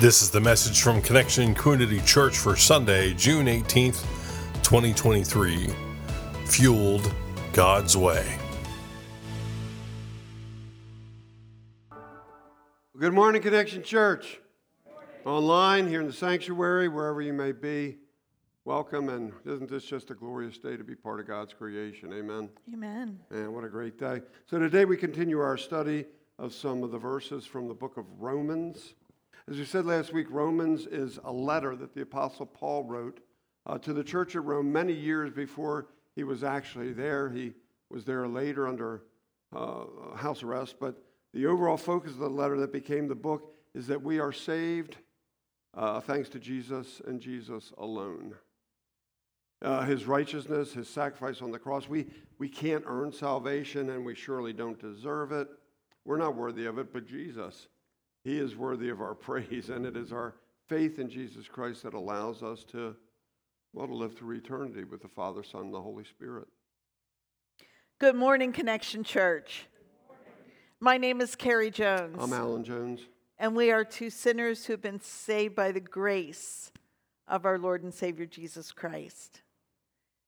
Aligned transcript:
This 0.00 0.22
is 0.22 0.30
the 0.30 0.40
message 0.40 0.80
from 0.80 1.02
Connection 1.02 1.54
Community 1.54 2.00
Church 2.06 2.38
for 2.38 2.56
Sunday, 2.56 3.12
June 3.12 3.44
18th, 3.44 4.00
2023. 4.62 5.68
Fueled 6.46 7.14
God's 7.52 7.98
Way. 7.98 8.24
Good 12.98 13.12
morning, 13.12 13.42
Connection 13.42 13.82
Church. 13.82 14.40
Online, 15.26 15.86
here 15.86 16.00
in 16.00 16.06
the 16.06 16.14
sanctuary, 16.14 16.88
wherever 16.88 17.20
you 17.20 17.34
may 17.34 17.52
be, 17.52 17.98
welcome. 18.64 19.10
And 19.10 19.34
isn't 19.44 19.68
this 19.68 19.84
just 19.84 20.10
a 20.10 20.14
glorious 20.14 20.56
day 20.56 20.78
to 20.78 20.82
be 20.82 20.94
part 20.94 21.20
of 21.20 21.26
God's 21.26 21.52
creation? 21.52 22.10
Amen. 22.14 22.48
Amen. 22.72 23.20
And 23.28 23.52
what 23.54 23.64
a 23.64 23.68
great 23.68 23.98
day. 23.98 24.22
So 24.46 24.58
today 24.58 24.86
we 24.86 24.96
continue 24.96 25.40
our 25.40 25.58
study 25.58 26.06
of 26.38 26.54
some 26.54 26.82
of 26.82 26.90
the 26.90 26.96
verses 26.96 27.44
from 27.44 27.68
the 27.68 27.74
book 27.74 27.98
of 27.98 28.06
Romans. 28.18 28.94
As 29.50 29.58
we 29.58 29.64
said 29.64 29.84
last 29.84 30.12
week, 30.12 30.28
Romans 30.30 30.86
is 30.86 31.18
a 31.24 31.32
letter 31.32 31.74
that 31.74 31.92
the 31.92 32.02
Apostle 32.02 32.46
Paul 32.46 32.84
wrote 32.84 33.18
uh, 33.66 33.78
to 33.78 33.92
the 33.92 34.04
church 34.04 34.36
at 34.36 34.44
Rome 34.44 34.70
many 34.70 34.92
years 34.92 35.32
before 35.32 35.88
he 36.14 36.22
was 36.22 36.44
actually 36.44 36.92
there. 36.92 37.28
He 37.28 37.54
was 37.90 38.04
there 38.04 38.28
later 38.28 38.68
under 38.68 39.02
uh, 39.52 40.14
house 40.14 40.44
arrest, 40.44 40.76
but 40.78 41.02
the 41.34 41.46
overall 41.46 41.76
focus 41.76 42.12
of 42.12 42.20
the 42.20 42.30
letter 42.30 42.60
that 42.60 42.72
became 42.72 43.08
the 43.08 43.16
book 43.16 43.52
is 43.74 43.88
that 43.88 44.00
we 44.00 44.20
are 44.20 44.30
saved 44.30 44.98
uh, 45.76 45.98
thanks 45.98 46.28
to 46.28 46.38
Jesus 46.38 47.02
and 47.04 47.20
Jesus 47.20 47.72
alone. 47.76 48.36
Uh, 49.62 49.82
his 49.82 50.06
righteousness, 50.06 50.74
his 50.74 50.88
sacrifice 50.88 51.42
on 51.42 51.50
the 51.50 51.58
cross. 51.58 51.88
We, 51.88 52.06
we 52.38 52.48
can't 52.48 52.84
earn 52.86 53.12
salvation 53.12 53.90
and 53.90 54.06
we 54.06 54.14
surely 54.14 54.52
don't 54.52 54.78
deserve 54.78 55.32
it. 55.32 55.48
We're 56.04 56.18
not 56.18 56.36
worthy 56.36 56.66
of 56.66 56.78
it, 56.78 56.92
but 56.92 57.04
Jesus 57.04 57.66
he 58.22 58.38
is 58.38 58.56
worthy 58.56 58.88
of 58.88 59.00
our 59.00 59.14
praise, 59.28 59.70
and 59.70 59.86
it 59.86 59.96
is 59.96 60.12
our 60.12 60.34
faith 60.68 60.98
in 60.98 61.08
Jesus 61.08 61.48
Christ 61.48 61.82
that 61.82 61.94
allows 61.94 62.42
us 62.42 62.64
to, 62.64 62.94
well, 63.72 63.86
to 63.86 63.94
live 63.94 64.16
through 64.16 64.36
eternity 64.36 64.84
with 64.84 65.02
the 65.02 65.08
Father, 65.08 65.42
Son, 65.42 65.62
and 65.62 65.74
the 65.74 65.80
Holy 65.80 66.04
Spirit. 66.04 66.46
Good 67.98 68.16
morning, 68.16 68.52
Connection 68.52 69.04
Church. 69.04 69.66
My 70.80 70.96
name 70.96 71.20
is 71.20 71.36
Carrie 71.36 71.70
Jones. 71.70 72.16
I'm 72.18 72.32
Alan 72.32 72.64
Jones. 72.64 73.00
And 73.38 73.54
we 73.54 73.70
are 73.70 73.84
two 73.84 74.10
sinners 74.10 74.64
who 74.64 74.72
have 74.72 74.80
been 74.80 75.00
saved 75.00 75.54
by 75.54 75.72
the 75.72 75.80
grace 75.80 76.72
of 77.28 77.44
our 77.44 77.58
Lord 77.58 77.82
and 77.82 77.92
Savior 77.92 78.26
Jesus 78.26 78.72
Christ. 78.72 79.42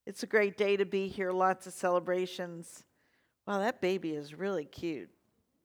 It's 0.06 0.22
a 0.22 0.26
great 0.26 0.56
day 0.56 0.76
to 0.76 0.84
be 0.84 1.08
here, 1.08 1.30
lots 1.30 1.66
of 1.66 1.72
celebrations. 1.72 2.84
Wow, 3.46 3.60
that 3.60 3.80
baby 3.80 4.10
is 4.10 4.34
really 4.34 4.64
cute. 4.64 5.10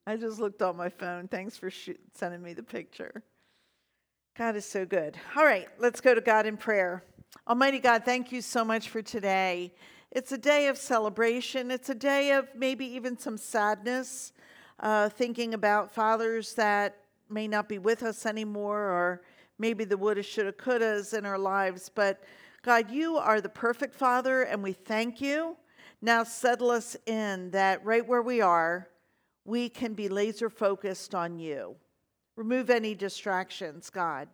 I 0.07 0.15
just 0.15 0.39
looked 0.39 0.61
on 0.61 0.77
my 0.77 0.87
phone. 0.87 1.27
Thanks 1.27 1.57
for 1.57 1.69
sh- 1.69 1.89
sending 2.13 2.41
me 2.41 2.53
the 2.53 2.63
picture. 2.63 3.23
God 4.37 4.55
is 4.55 4.63
so 4.63 4.85
good. 4.85 5.17
All 5.35 5.43
right, 5.43 5.67
let's 5.79 5.99
go 5.99 6.15
to 6.15 6.21
God 6.21 6.45
in 6.45 6.55
prayer. 6.55 7.03
Almighty 7.45 7.79
God, 7.79 8.05
thank 8.05 8.31
you 8.31 8.41
so 8.41 8.63
much 8.63 8.87
for 8.87 9.01
today. 9.01 9.73
It's 10.11 10.31
a 10.31 10.37
day 10.37 10.69
of 10.69 10.77
celebration, 10.77 11.71
it's 11.71 11.89
a 11.89 11.95
day 11.95 12.31
of 12.31 12.47
maybe 12.55 12.85
even 12.85 13.17
some 13.17 13.37
sadness, 13.37 14.31
uh, 14.79 15.09
thinking 15.09 15.53
about 15.53 15.93
fathers 15.93 16.53
that 16.53 16.95
may 17.29 17.45
not 17.45 17.67
be 17.67 17.77
with 17.77 18.01
us 18.01 18.25
anymore, 18.25 18.79
or 18.79 19.23
maybe 19.59 19.83
the 19.83 19.97
woulda, 19.97 20.23
shoulda, 20.23 20.53
couldas 20.53 21.17
in 21.17 21.25
our 21.25 21.37
lives. 21.37 21.91
But 21.93 22.23
God, 22.61 22.89
you 22.89 23.17
are 23.17 23.41
the 23.41 23.49
perfect 23.49 23.93
Father, 23.93 24.43
and 24.43 24.63
we 24.63 24.71
thank 24.71 25.19
you. 25.19 25.57
Now 26.01 26.23
settle 26.23 26.71
us 26.71 26.95
in 27.05 27.51
that 27.51 27.83
right 27.83 28.07
where 28.07 28.21
we 28.21 28.39
are 28.39 28.87
we 29.47 29.69
can 29.69 29.93
be 29.93 30.09
laser 30.09 30.49
focused 30.49 31.15
on 31.15 31.39
you. 31.39 31.77
Remove 32.35 32.69
any 32.69 32.93
distractions, 32.93 33.89
God. 33.89 34.27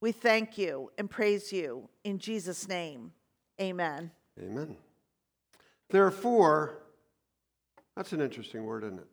We 0.00 0.10
thank 0.10 0.56
you 0.58 0.90
and 0.98 1.08
praise 1.08 1.52
you 1.52 1.88
in 2.02 2.18
Jesus' 2.18 2.66
name. 2.66 3.12
Amen. 3.60 4.10
Amen. 4.42 4.76
Therefore, 5.90 6.78
that's 7.94 8.12
an 8.12 8.22
interesting 8.22 8.64
word, 8.64 8.84
isn't 8.84 8.98
it? 8.98 9.06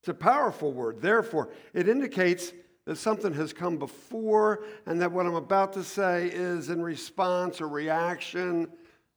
It's 0.00 0.08
a 0.08 0.14
powerful 0.14 0.72
word. 0.72 1.02
Therefore, 1.02 1.50
it 1.74 1.88
indicates 1.88 2.52
that 2.86 2.96
something 2.96 3.34
has 3.34 3.52
come 3.52 3.78
before 3.78 4.64
and 4.86 5.00
that 5.00 5.10
what 5.10 5.26
I'm 5.26 5.34
about 5.34 5.72
to 5.72 5.82
say 5.82 6.28
is 6.28 6.70
in 6.70 6.80
response 6.82 7.60
or 7.60 7.68
reaction 7.68 8.68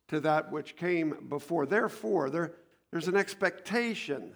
to 0.07 0.19
that 0.21 0.51
which 0.51 0.75
came 0.75 1.27
before. 1.29 1.67
Therefore, 1.67 2.31
there, 2.31 2.53
there's 2.91 3.07
an 3.07 3.15
expectation 3.15 4.33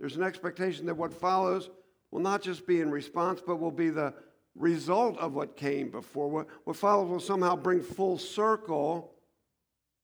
there's 0.00 0.16
an 0.16 0.22
expectation 0.22 0.86
that 0.86 0.96
what 0.96 1.12
follows 1.12 1.68
will 2.10 2.20
not 2.20 2.40
just 2.40 2.66
be 2.66 2.80
in 2.80 2.90
response, 2.90 3.42
but 3.46 3.56
will 3.56 3.70
be 3.70 3.90
the 3.90 4.14
result 4.56 5.18
of 5.18 5.34
what 5.34 5.58
came 5.58 5.90
before. 5.90 6.28
What, 6.28 6.46
what 6.64 6.76
follows 6.76 7.10
will 7.10 7.20
somehow 7.20 7.54
bring 7.54 7.82
full 7.82 8.16
circle 8.16 9.12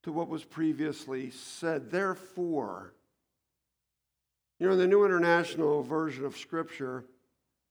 to 0.02 0.12
what 0.12 0.28
was 0.28 0.44
previously 0.44 1.30
said. 1.30 1.90
Therefore, 1.90 2.92
you 4.60 4.66
know, 4.66 4.74
in 4.74 4.78
the 4.78 4.86
New 4.86 5.06
International 5.06 5.82
Version 5.82 6.26
of 6.26 6.36
Scripture, 6.36 7.04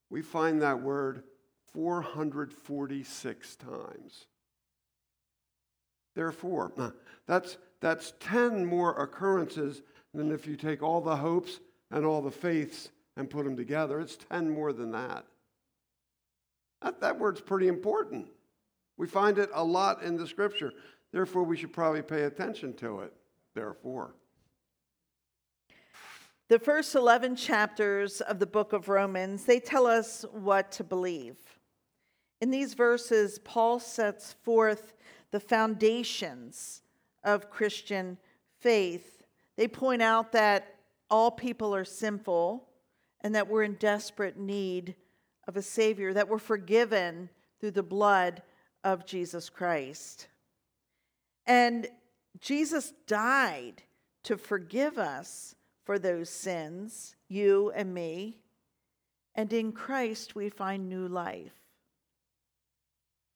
we 0.09 0.24
find 0.24 0.64
that 0.64 0.81
word 0.81 1.24
446 1.74 3.56
times. 3.56 4.25
Therefore, 6.16 6.74
that's, 7.28 7.58
that's 7.81 8.14
10 8.19 8.66
more 8.66 9.00
occurrences 9.00 9.84
than 10.14 10.31
if 10.31 10.47
you 10.47 10.56
take 10.56 10.81
all 10.81 11.02
the 11.02 11.18
hopes 11.18 11.59
and 11.96 12.06
all 12.06 12.22
the 12.22 12.30
faiths 12.30 12.90
and 13.16 13.30
put 13.30 13.46
them 13.46 13.56
together. 13.56 14.02
It's 14.02 14.18
10 14.18 14.50
more 14.50 14.74
than 14.74 14.92
that. 14.92 15.26
That, 16.82 17.00
that 17.00 17.18
word's 17.18 17.40
pretty 17.40 17.70
important. 17.70 18.28
We 18.98 19.08
find 19.08 19.40
it 19.40 19.50
a 19.54 19.64
lot 19.64 20.04
in 20.04 20.18
the 20.18 20.28
scripture. 20.28 20.74
Therefore, 21.14 21.44
we 21.44 21.56
should 21.56 21.72
probably 21.72 22.02
pay 22.02 22.24
attention 22.24 22.74
to 22.76 23.00
it. 23.00 23.14
Therefore. 23.56 24.14
The 26.50 26.60
first 26.60 26.94
11 26.96 27.38
chapters 27.38 28.20
of 28.20 28.40
the 28.40 28.46
book 28.46 28.74
of 28.74 28.90
Romans, 28.90 29.46
they 29.46 29.62
tell 29.62 29.88
us 29.88 30.26
what 30.32 30.74
to 30.74 30.84
believe. 30.84 31.38
In 32.42 32.52
these 32.52 32.74
verses, 32.74 33.40
Paul 33.40 33.80
sets 33.80 34.34
forth 34.44 34.94
the 35.32 35.40
foundations 35.40 36.82
of 37.24 37.50
Christian 37.50 38.18
faith. 38.60 39.24
They 39.56 39.70
point 39.70 40.02
out 40.02 40.34
that 40.34 40.75
all 41.10 41.32
people 41.32 41.76
are 41.76 41.86
sinful 41.86 42.68
and 43.22 43.36
that 43.36 43.48
we're 43.48 43.64
in 43.64 43.76
desperate 43.76 44.38
need 44.38 44.96
of 45.48 45.58
a 45.58 45.62
Savior, 45.62 46.14
that 46.14 46.28
we're 46.28 46.38
forgiven 46.38 47.30
through 47.60 47.72
the 47.72 47.84
blood 47.84 48.42
of 48.84 49.06
Jesus 49.06 49.50
Christ. 49.50 50.28
And 51.46 51.88
Jesus 52.40 52.94
died 53.08 53.84
to 54.24 54.38
forgive 54.38 54.98
us 54.98 55.56
for 55.84 56.00
those 56.00 56.30
sins, 56.30 57.16
you 57.28 57.72
and 57.76 57.94
me. 57.94 58.40
And 59.36 59.52
in 59.54 59.72
Christ, 59.72 60.36
we 60.36 60.50
find 60.50 60.90
new 60.90 61.08
life. 61.08 61.54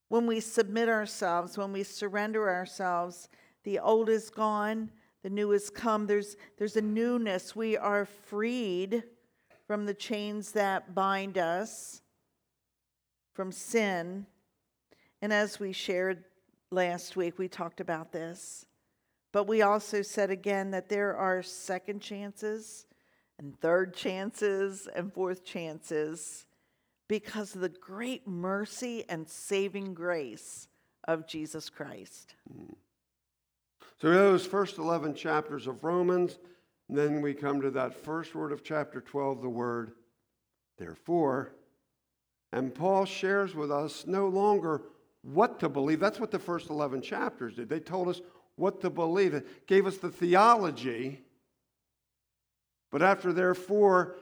When 0.07 0.25
we 0.25 0.39
submit 0.39 0.89
ourselves, 0.89 1.57
when 1.57 1.71
we 1.71 1.83
surrender 1.83 2.49
ourselves, 2.49 3.29
the 3.63 3.79
old 3.79 4.09
is 4.09 4.31
gone 4.31 4.89
the 5.23 5.29
new 5.29 5.49
has 5.51 5.69
come. 5.69 6.07
There's, 6.07 6.37
there's 6.57 6.75
a 6.75 6.81
newness. 6.81 7.55
We 7.55 7.77
are 7.77 8.05
freed 8.05 9.03
from 9.67 9.85
the 9.85 9.93
chains 9.93 10.53
that 10.53 10.95
bind 10.95 11.37
us, 11.37 12.01
from 13.33 13.51
sin. 13.51 14.25
And 15.21 15.33
as 15.33 15.59
we 15.59 15.73
shared 15.73 16.23
last 16.71 17.15
week, 17.15 17.37
we 17.37 17.47
talked 17.47 17.81
about 17.81 18.11
this. 18.11 18.65
But 19.31 19.47
we 19.47 19.61
also 19.61 20.01
said 20.01 20.31
again 20.31 20.71
that 20.71 20.89
there 20.89 21.15
are 21.15 21.43
second 21.43 22.01
chances 22.01 22.85
and 23.37 23.57
third 23.59 23.93
chances 23.93 24.87
and 24.93 25.13
fourth 25.13 25.45
chances 25.45 26.45
because 27.07 27.55
of 27.55 27.61
the 27.61 27.69
great 27.69 28.27
mercy 28.27 29.03
and 29.09 29.27
saving 29.27 29.93
grace 29.93 30.67
of 31.07 31.27
Jesus 31.27 31.69
Christ. 31.69 32.35
Mm. 32.51 32.75
So 34.01 34.09
those 34.09 34.45
first 34.45 34.77
11 34.77 35.15
chapters 35.15 35.67
of 35.67 35.83
Romans, 35.83 36.39
then 36.87 37.21
we 37.21 37.33
come 37.33 37.61
to 37.61 37.71
that 37.71 37.93
first 37.93 38.33
word 38.33 38.51
of 38.51 38.63
chapter 38.63 39.01
12, 39.01 39.41
the 39.41 39.49
word 39.49 39.91
therefore. 40.77 41.51
And 42.53 42.73
Paul 42.73 43.05
shares 43.05 43.53
with 43.53 43.71
us 43.71 44.07
no 44.07 44.27
longer 44.27 44.83
what 45.21 45.59
to 45.59 45.69
believe. 45.69 45.99
That's 45.99 46.19
what 46.19 46.31
the 46.31 46.39
first 46.39 46.69
11 46.69 47.01
chapters 47.01 47.55
did. 47.55 47.67
They 47.69 47.79
told 47.79 48.07
us 48.07 48.21
what 48.55 48.81
to 48.81 48.89
believe. 48.89 49.33
It 49.33 49.67
gave 49.67 49.85
us 49.85 49.97
the 49.97 50.09
theology. 50.09 51.21
But 52.91 53.03
after 53.03 53.33
therefore, 53.33 54.15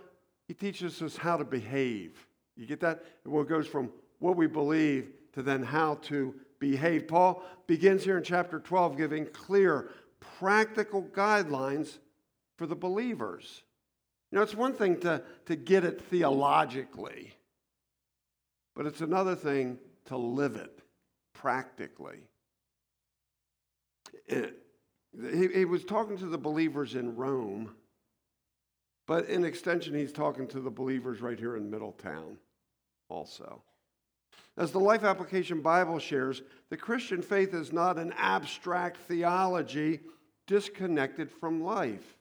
he 0.48 0.54
teaches 0.54 1.02
us 1.02 1.16
how 1.16 1.38
to 1.38 1.46
behave. 1.46 2.28
You 2.56 2.66
get 2.66 2.80
that? 2.82 3.04
Well, 3.26 3.44
it 3.44 3.50
goes 3.50 3.68
from 3.68 3.92
what 4.20 4.36
we 4.36 4.48
believe 4.48 5.12
to 5.34 5.44
then 5.44 5.64
how 5.64 5.96
to 6.04 6.34
behave. 6.60 7.08
Paul 7.08 7.44
begins 7.68 8.04
here 8.04 8.18
in 8.18 8.24
chapter 8.24 8.60
12 8.60 8.98
giving 8.98 9.26
clear, 9.28 9.90
practical 10.40 11.04
guidelines 11.04 11.98
for 12.58 12.66
the 12.66 12.76
believers. 12.76 13.64
You 14.32 14.38
know, 14.38 14.44
it's 14.44 14.56
one 14.56 14.74
thing 14.74 15.00
to, 15.02 15.24
to 15.46 15.56
get 15.56 15.86
it 15.86 16.02
theologically, 16.02 17.34
but 18.76 18.86
it's 18.86 19.02
another 19.02 19.36
thing 19.36 19.78
to 20.06 20.18
live 20.18 20.56
it 20.56 20.82
practically. 21.34 22.20
It, 24.26 24.58
he, 25.32 25.48
he 25.48 25.66
was 25.66 25.86
talking 25.86 26.18
to 26.18 26.26
the 26.26 26.38
believers 26.38 26.96
in 26.96 27.16
Rome, 27.16 27.76
but 29.08 29.28
in 29.28 29.46
extension, 29.46 29.94
he's 29.96 30.12
talking 30.12 30.48
to 30.50 30.60
the 30.60 30.70
believers 30.70 31.22
right 31.22 31.40
here 31.40 31.56
in 31.56 31.70
Middletown 31.70 32.38
also. 33.10 33.62
As 34.58 34.72
the 34.72 34.80
Life 34.80 35.04
Application 35.04 35.62
Bible 35.62 36.00
shares, 36.00 36.42
the 36.70 36.78
Christian 36.78 37.22
faith 37.22 37.54
is 37.54 37.72
not 37.72 38.00
an 38.00 38.12
abstract 38.18 38.98
theology 39.08 40.00
disconnected 40.48 41.30
from 41.30 41.64
life. 41.64 42.18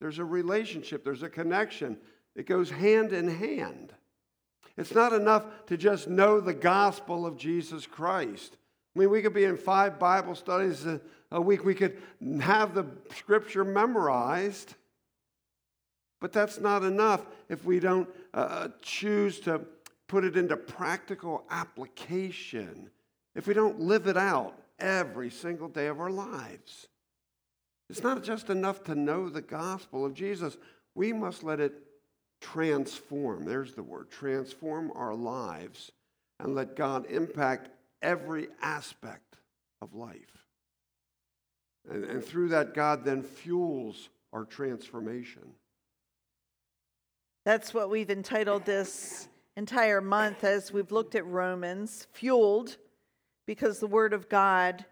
There's 0.00 0.20
a 0.20 0.24
relationship, 0.24 1.04
there's 1.04 1.24
a 1.24 1.28
connection. 1.28 1.98
It 2.36 2.46
goes 2.46 2.70
hand 2.70 3.12
in 3.12 3.28
hand. 3.28 3.92
It's 4.76 4.94
not 4.94 5.12
enough 5.12 5.44
to 5.66 5.76
just 5.76 6.08
know 6.08 6.40
the 6.40 6.54
gospel 6.54 7.26
of 7.26 7.36
Jesus 7.36 7.86
Christ. 7.86 8.56
I 8.94 9.00
mean, 9.00 9.10
we 9.10 9.22
could 9.22 9.34
be 9.34 9.44
in 9.44 9.56
five 9.56 9.98
Bible 9.98 10.34
studies 10.34 10.86
a, 11.32 11.40
week, 11.40 11.64
we 11.64 11.74
could 11.74 11.98
have 12.40 12.74
the 12.74 12.86
scripture 13.14 13.64
memorized, 13.64 14.74
but 16.20 16.32
that's 16.32 16.60
not 16.60 16.82
enough 16.82 17.26
if 17.48 17.64
we 17.64 17.80
don't 17.80 18.08
uh, 18.32 18.68
choose 18.80 19.40
to 19.40 19.60
put 20.10 20.24
it 20.24 20.36
into 20.36 20.56
practical 20.56 21.44
application, 21.50 22.90
if 23.36 23.46
we 23.46 23.54
don't 23.54 23.78
live 23.78 24.08
it 24.08 24.16
out 24.16 24.58
every 24.80 25.30
single 25.30 25.68
day 25.68 25.86
of 25.86 26.00
our 26.00 26.10
lives. 26.10 26.88
It's 27.88 28.02
not 28.02 28.24
just 28.24 28.50
enough 28.50 28.82
to 28.84 28.96
know 28.96 29.28
the 29.28 29.40
gospel 29.40 30.04
of 30.04 30.14
Jesus, 30.14 30.56
we 30.96 31.12
must 31.12 31.44
let 31.44 31.60
it 31.60 31.74
transform. 32.40 33.44
There's 33.44 33.74
the 33.74 33.84
word 33.84 34.10
transform 34.10 34.90
our 34.96 35.14
lives 35.14 35.92
and 36.40 36.56
let 36.56 36.74
God 36.74 37.06
impact 37.08 37.68
every 38.02 38.48
aspect 38.60 39.36
of 39.80 39.94
life. 39.94 40.48
And, 41.88 42.04
and 42.04 42.24
through 42.24 42.48
that, 42.48 42.74
God 42.74 43.04
then 43.04 43.22
fuels 43.22 44.08
our 44.32 44.44
transformation. 44.44 45.52
That's 47.44 47.72
what 47.72 47.90
we've 47.90 48.10
entitled 48.10 48.64
this 48.64 49.28
entire 49.56 50.00
month 50.00 50.44
as 50.44 50.72
we've 50.72 50.92
looked 50.92 51.14
at 51.14 51.26
Romans, 51.26 52.06
fueled 52.12 52.76
because 53.46 53.80
the 53.80 53.86
Word 53.86 54.12
of 54.12 54.28
God, 54.28 54.84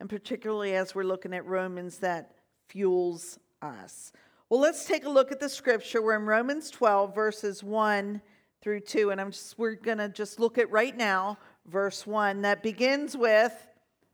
and 0.00 0.08
particularly 0.08 0.74
as 0.74 0.94
we're 0.94 1.02
looking 1.02 1.34
at 1.34 1.46
Romans, 1.46 1.98
that 1.98 2.34
fuels 2.68 3.38
us. 3.60 4.12
Well, 4.48 4.60
let's 4.60 4.84
take 4.84 5.04
a 5.04 5.10
look 5.10 5.32
at 5.32 5.40
the 5.40 5.48
scripture. 5.48 6.02
We're 6.02 6.16
in 6.16 6.26
Romans 6.26 6.70
12, 6.70 7.14
verses 7.14 7.64
1 7.64 8.20
through 8.60 8.80
2, 8.80 9.10
and 9.10 9.20
I'm 9.20 9.30
just, 9.30 9.58
we're 9.58 9.74
going 9.74 9.98
to 9.98 10.08
just 10.08 10.38
look 10.38 10.58
at 10.58 10.70
right 10.70 10.96
now 10.96 11.38
verse 11.66 12.06
1 12.06 12.42
that 12.42 12.62
begins 12.62 13.16
with, 13.16 13.54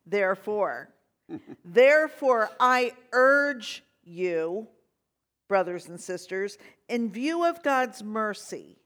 therefore. 0.06 0.90
therefore, 1.64 2.50
I 2.60 2.92
urge 3.12 3.82
you, 4.04 4.68
brothers 5.48 5.88
and 5.88 6.00
sisters, 6.00 6.56
in 6.88 7.10
view 7.10 7.44
of 7.44 7.62
God's 7.62 8.02
mercy, 8.02 8.77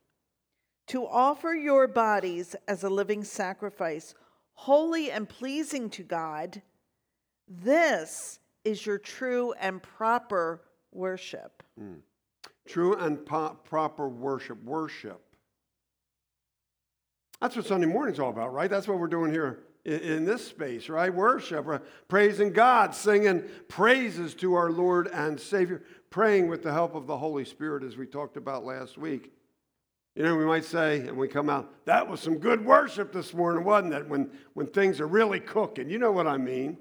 to 0.88 1.06
offer 1.06 1.54
your 1.54 1.88
bodies 1.88 2.56
as 2.66 2.82
a 2.82 2.90
living 2.90 3.24
sacrifice, 3.24 4.14
holy 4.54 5.10
and 5.10 5.28
pleasing 5.28 5.90
to 5.90 6.02
God. 6.02 6.62
This 7.48 8.40
is 8.64 8.84
your 8.84 8.98
true 8.98 9.52
and 9.60 9.82
proper 9.82 10.62
worship. 10.92 11.62
Mm. 11.80 12.00
True 12.66 12.94
and 12.94 13.24
po- 13.24 13.56
proper 13.64 14.08
worship. 14.08 14.62
Worship 14.62 15.20
that's 17.42 17.56
what 17.56 17.66
Sunday 17.66 17.88
morning's 17.88 18.20
all 18.20 18.30
about, 18.30 18.52
right? 18.52 18.70
That's 18.70 18.86
what 18.86 19.00
we're 19.00 19.08
doing 19.08 19.32
here 19.32 19.64
in, 19.84 19.98
in 19.98 20.24
this 20.24 20.46
space, 20.46 20.88
right? 20.88 21.12
Worship, 21.12 21.64
we're 21.64 21.80
praising 22.06 22.52
God, 22.52 22.94
singing 22.94 23.42
praises 23.66 24.34
to 24.36 24.54
our 24.54 24.70
Lord 24.70 25.08
and 25.08 25.40
Savior, 25.40 25.82
praying 26.08 26.46
with 26.46 26.62
the 26.62 26.72
help 26.72 26.94
of 26.94 27.08
the 27.08 27.16
Holy 27.16 27.44
Spirit, 27.44 27.82
as 27.82 27.96
we 27.96 28.06
talked 28.06 28.36
about 28.36 28.64
last 28.64 28.96
week. 28.96 29.32
You 30.14 30.22
know, 30.22 30.36
we 30.36 30.44
might 30.44 30.64
say, 30.64 31.00
and 31.00 31.16
we 31.16 31.26
come 31.26 31.48
out, 31.48 31.86
that 31.86 32.08
was 32.08 32.20
some 32.20 32.38
good 32.38 32.64
worship 32.64 33.12
this 33.12 33.32
morning, 33.32 33.64
wasn't 33.64 33.94
it? 33.94 34.08
When, 34.08 34.30
when 34.52 34.66
things 34.66 35.00
are 35.00 35.06
really 35.06 35.40
cooking. 35.40 35.88
You 35.88 35.98
know 35.98 36.12
what 36.12 36.26
I 36.26 36.36
mean? 36.36 36.76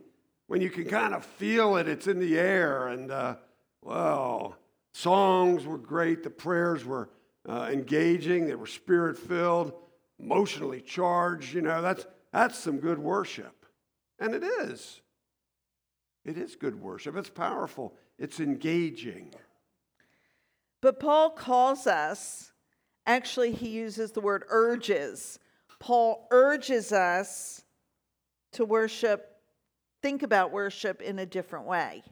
When 0.48 0.62
you 0.62 0.70
can 0.70 0.86
kind 0.86 1.14
of 1.14 1.26
feel 1.26 1.78
it, 1.78 1.88
it's 1.88 2.08
in 2.08 2.20
the 2.20 2.38
air. 2.38 2.90
And, 2.90 3.10
uh, 3.10 3.36
well, 3.82 4.58
songs 4.94 5.66
were 5.66 5.78
great, 5.78 6.24
the 6.24 6.30
prayers 6.30 6.84
were 6.84 7.10
uh, 7.48 7.70
engaging, 7.72 8.48
they 8.48 8.56
were 8.56 8.68
spirit 8.68 9.18
filled 9.18 9.74
emotionally 10.22 10.82
charged, 10.82 11.54
you 11.54 11.62
know, 11.62 11.82
that's, 11.82 12.06
that's 12.32 12.58
some 12.58 12.78
good 12.78 13.00
worship. 13.00 13.66
And 14.20 14.36
it 14.36 14.44
is. 14.44 15.02
It 16.24 16.38
is 16.38 16.56
good 16.56 16.80
worship. 16.80 17.16
It's 17.16 17.30
powerful, 17.30 17.96
it's 18.20 18.40
engaging. 18.40 19.34
But 20.82 21.00
Paul 21.00 21.32
calls 21.32 21.88
us, 21.88 22.51
actually, 23.06 23.52
he 23.52 23.70
uses 23.70 24.12
the 24.12 24.22
word 24.22 24.44
urges. 24.50 25.40
Paul 25.80 26.28
urges 26.32 26.92
us 26.92 27.64
to 28.54 28.66
worship, 28.66 29.38
think 30.02 30.24
about 30.24 30.52
worship 30.52 31.02
in 31.02 31.20
a 31.20 31.26
different 31.26 31.66
way. 31.66 32.04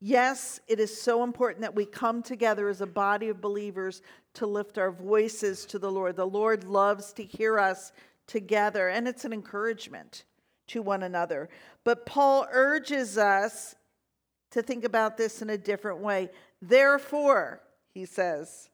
Yes, 0.00 0.60
it 0.68 0.78
is 0.78 1.00
so 1.00 1.24
important 1.24 1.62
that 1.62 1.74
we 1.74 1.84
come 1.84 2.22
together 2.22 2.68
as 2.68 2.80
a 2.80 2.86
body 2.86 3.28
of 3.28 3.40
believers 3.40 4.02
to 4.34 4.46
lift 4.46 4.78
our 4.78 4.92
voices 4.92 5.64
to 5.66 5.78
the 5.78 5.90
Lord. 5.90 6.14
The 6.14 6.24
Lord 6.26 6.62
loves 6.62 7.12
to 7.14 7.24
hear 7.24 7.58
us 7.58 7.90
together, 8.28 8.88
and 8.88 9.08
it's 9.08 9.24
an 9.24 9.32
encouragement 9.32 10.24
to 10.68 10.82
one 10.82 11.02
another. 11.02 11.48
But 11.82 12.06
Paul 12.06 12.46
urges 12.52 13.18
us 13.18 13.74
to 14.52 14.62
think 14.62 14.84
about 14.84 15.16
this 15.16 15.42
in 15.42 15.50
a 15.50 15.58
different 15.58 15.98
way. 15.98 16.30
Therefore, 16.62 17.60
he 17.92 18.04
says, 18.04 18.70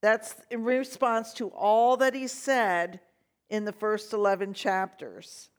that's 0.00 0.36
in 0.50 0.64
response 0.64 1.32
to 1.34 1.48
all 1.48 1.96
that 1.98 2.14
he 2.14 2.26
said 2.26 3.00
in 3.50 3.64
the 3.64 3.72
first 3.72 4.12
11 4.12 4.54
chapters. 4.54 5.50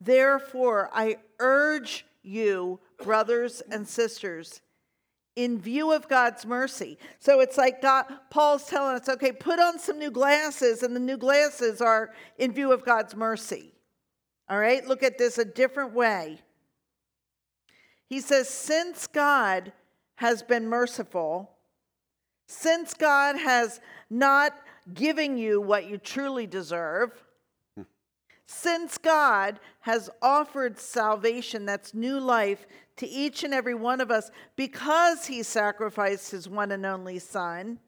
Therefore, 0.00 0.90
I 0.92 1.18
urge 1.38 2.04
you, 2.22 2.80
brothers 3.02 3.62
and 3.70 3.86
sisters, 3.86 4.60
in 5.36 5.58
view 5.58 5.92
of 5.92 6.08
God's 6.08 6.44
mercy. 6.44 6.98
So 7.18 7.40
it's 7.40 7.56
like 7.56 7.80
God, 7.80 8.06
Paul's 8.30 8.66
telling 8.66 8.96
us, 8.96 9.08
okay, 9.08 9.32
put 9.32 9.58
on 9.58 9.78
some 9.78 9.98
new 9.98 10.10
glasses, 10.10 10.82
and 10.82 10.94
the 10.94 11.00
new 11.00 11.16
glasses 11.16 11.80
are 11.80 12.10
in 12.38 12.52
view 12.52 12.72
of 12.72 12.84
God's 12.84 13.14
mercy. 13.14 13.72
All 14.48 14.58
right, 14.58 14.86
look 14.86 15.02
at 15.02 15.16
this 15.16 15.38
a 15.38 15.44
different 15.44 15.94
way. 15.94 16.40
He 18.06 18.20
says, 18.20 18.48
since 18.48 19.06
God 19.06 19.72
has 20.16 20.42
been 20.42 20.66
merciful, 20.66 21.52
since 22.50 22.94
God 22.94 23.36
has 23.36 23.80
not 24.10 24.52
given 24.92 25.38
you 25.38 25.60
what 25.60 25.86
you 25.86 25.98
truly 25.98 26.48
deserve, 26.48 27.12
hmm. 27.76 27.82
since 28.44 28.98
God 28.98 29.60
has 29.80 30.10
offered 30.20 30.78
salvation, 30.78 31.64
that's 31.64 31.94
new 31.94 32.18
life, 32.18 32.66
to 32.96 33.06
each 33.06 33.44
and 33.44 33.54
every 33.54 33.76
one 33.76 34.00
of 34.00 34.10
us 34.10 34.32
because 34.56 35.26
he 35.26 35.44
sacrificed 35.44 36.32
his 36.32 36.48
one 36.48 36.72
and 36.72 36.84
only 36.84 37.20
Son, 37.20 37.78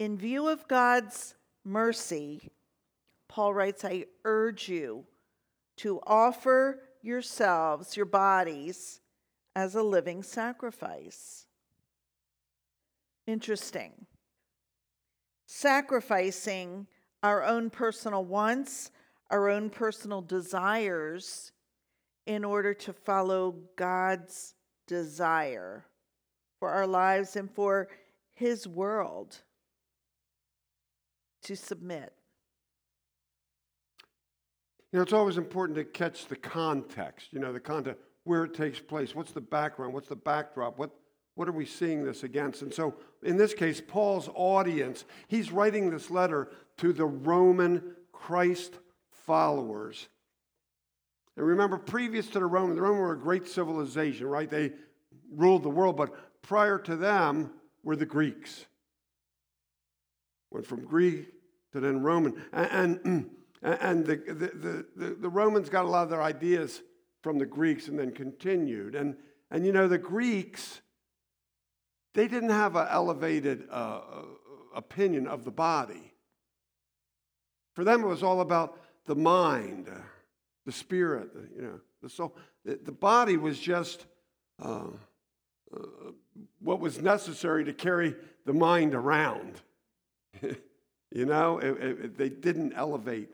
in 0.00 0.18
view 0.18 0.48
of 0.48 0.66
God's 0.66 1.36
mercy, 1.64 2.50
Paul 3.28 3.54
writes, 3.54 3.84
I 3.84 4.06
urge 4.24 4.68
you 4.68 5.04
to 5.78 6.00
offer 6.04 6.82
yourselves, 7.02 7.96
your 7.96 8.04
bodies, 8.04 9.00
as 9.54 9.76
a 9.76 9.82
living 9.82 10.24
sacrifice. 10.24 11.45
Interesting. 13.26 13.92
Sacrificing 15.46 16.86
our 17.22 17.42
own 17.44 17.70
personal 17.70 18.24
wants, 18.24 18.90
our 19.30 19.48
own 19.48 19.70
personal 19.70 20.22
desires, 20.22 21.52
in 22.26 22.44
order 22.44 22.74
to 22.74 22.92
follow 22.92 23.56
God's 23.76 24.54
desire 24.86 25.86
for 26.58 26.70
our 26.70 26.86
lives 26.86 27.36
and 27.36 27.50
for 27.50 27.88
His 28.34 28.66
world 28.66 29.38
to 31.42 31.56
submit. 31.56 32.12
You 34.92 34.98
know, 34.98 35.02
it's 35.02 35.12
always 35.12 35.36
important 35.36 35.76
to 35.76 35.84
catch 35.84 36.26
the 36.26 36.36
context, 36.36 37.32
you 37.32 37.38
know, 37.38 37.52
the 37.52 37.60
context, 37.60 38.00
where 38.24 38.44
it 38.44 38.54
takes 38.54 38.80
place, 38.80 39.14
what's 39.14 39.32
the 39.32 39.40
background, 39.40 39.92
what's 39.92 40.08
the 40.08 40.16
backdrop, 40.16 40.78
what, 40.78 40.90
what 41.36 41.48
are 41.48 41.52
we 41.52 41.66
seeing 41.66 42.02
this 42.02 42.24
against? 42.24 42.62
And 42.62 42.74
so, 42.74 42.94
in 43.22 43.36
this 43.36 43.54
case, 43.54 43.80
Paul's 43.86 44.28
audience, 44.34 45.04
he's 45.28 45.52
writing 45.52 45.90
this 45.90 46.10
letter 46.10 46.50
to 46.78 46.92
the 46.92 47.04
Roman 47.04 47.94
Christ 48.10 48.74
followers. 49.10 50.08
And 51.36 51.46
remember, 51.46 51.76
previous 51.76 52.26
to 52.28 52.38
the 52.38 52.46
Roman, 52.46 52.74
the 52.74 52.82
Roman 52.82 53.02
were 53.02 53.12
a 53.12 53.18
great 53.18 53.46
civilization, 53.46 54.26
right? 54.26 54.48
They 54.48 54.72
ruled 55.30 55.62
the 55.62 55.70
world, 55.70 55.96
but 55.96 56.42
prior 56.42 56.78
to 56.78 56.96
them 56.96 57.50
were 57.82 57.96
the 57.96 58.06
Greeks. 58.06 58.64
went 60.50 60.66
from 60.66 60.84
Greek 60.86 61.28
to 61.72 61.80
then 61.80 62.02
Roman. 62.02 62.42
And, 62.52 62.98
and, 63.04 63.30
and 63.62 64.06
the, 64.06 64.16
the, 64.16 64.86
the, 64.96 65.14
the 65.14 65.28
Romans 65.28 65.68
got 65.68 65.84
a 65.84 65.88
lot 65.88 66.04
of 66.04 66.10
their 66.10 66.22
ideas 66.22 66.82
from 67.22 67.38
the 67.38 67.46
Greeks 67.46 67.88
and 67.88 67.98
then 67.98 68.12
continued. 68.12 68.94
And, 68.94 69.16
and 69.50 69.66
you 69.66 69.72
know, 69.72 69.86
the 69.86 69.98
Greeks, 69.98 70.80
they 72.16 72.28
didn't 72.28 72.50
have 72.50 72.74
an 72.74 72.88
elevated 72.90 73.68
uh, 73.70 73.74
uh 73.74 74.22
opinion 74.74 75.26
of 75.26 75.44
the 75.44 75.50
body. 75.50 76.12
For 77.74 77.84
them, 77.84 78.02
it 78.02 78.06
was 78.06 78.22
all 78.22 78.40
about 78.40 78.78
the 79.06 79.14
mind, 79.14 79.90
the 80.64 80.72
spirit, 80.72 81.30
you 81.54 81.62
know, 81.62 81.80
the 82.02 82.08
soul. 82.08 82.34
The, 82.64 82.92
body 82.92 83.36
was 83.36 83.58
just 83.58 84.06
uh, 84.62 84.88
uh, 85.74 85.78
what 86.60 86.80
was 86.80 87.00
necessary 87.00 87.64
to 87.64 87.72
carry 87.72 88.16
the 88.44 88.52
mind 88.52 88.94
around. 88.94 89.60
you 90.42 91.26
know, 91.26 91.58
it, 91.58 91.82
it, 91.82 92.18
they 92.18 92.28
didn't 92.28 92.72
elevate, 92.74 93.30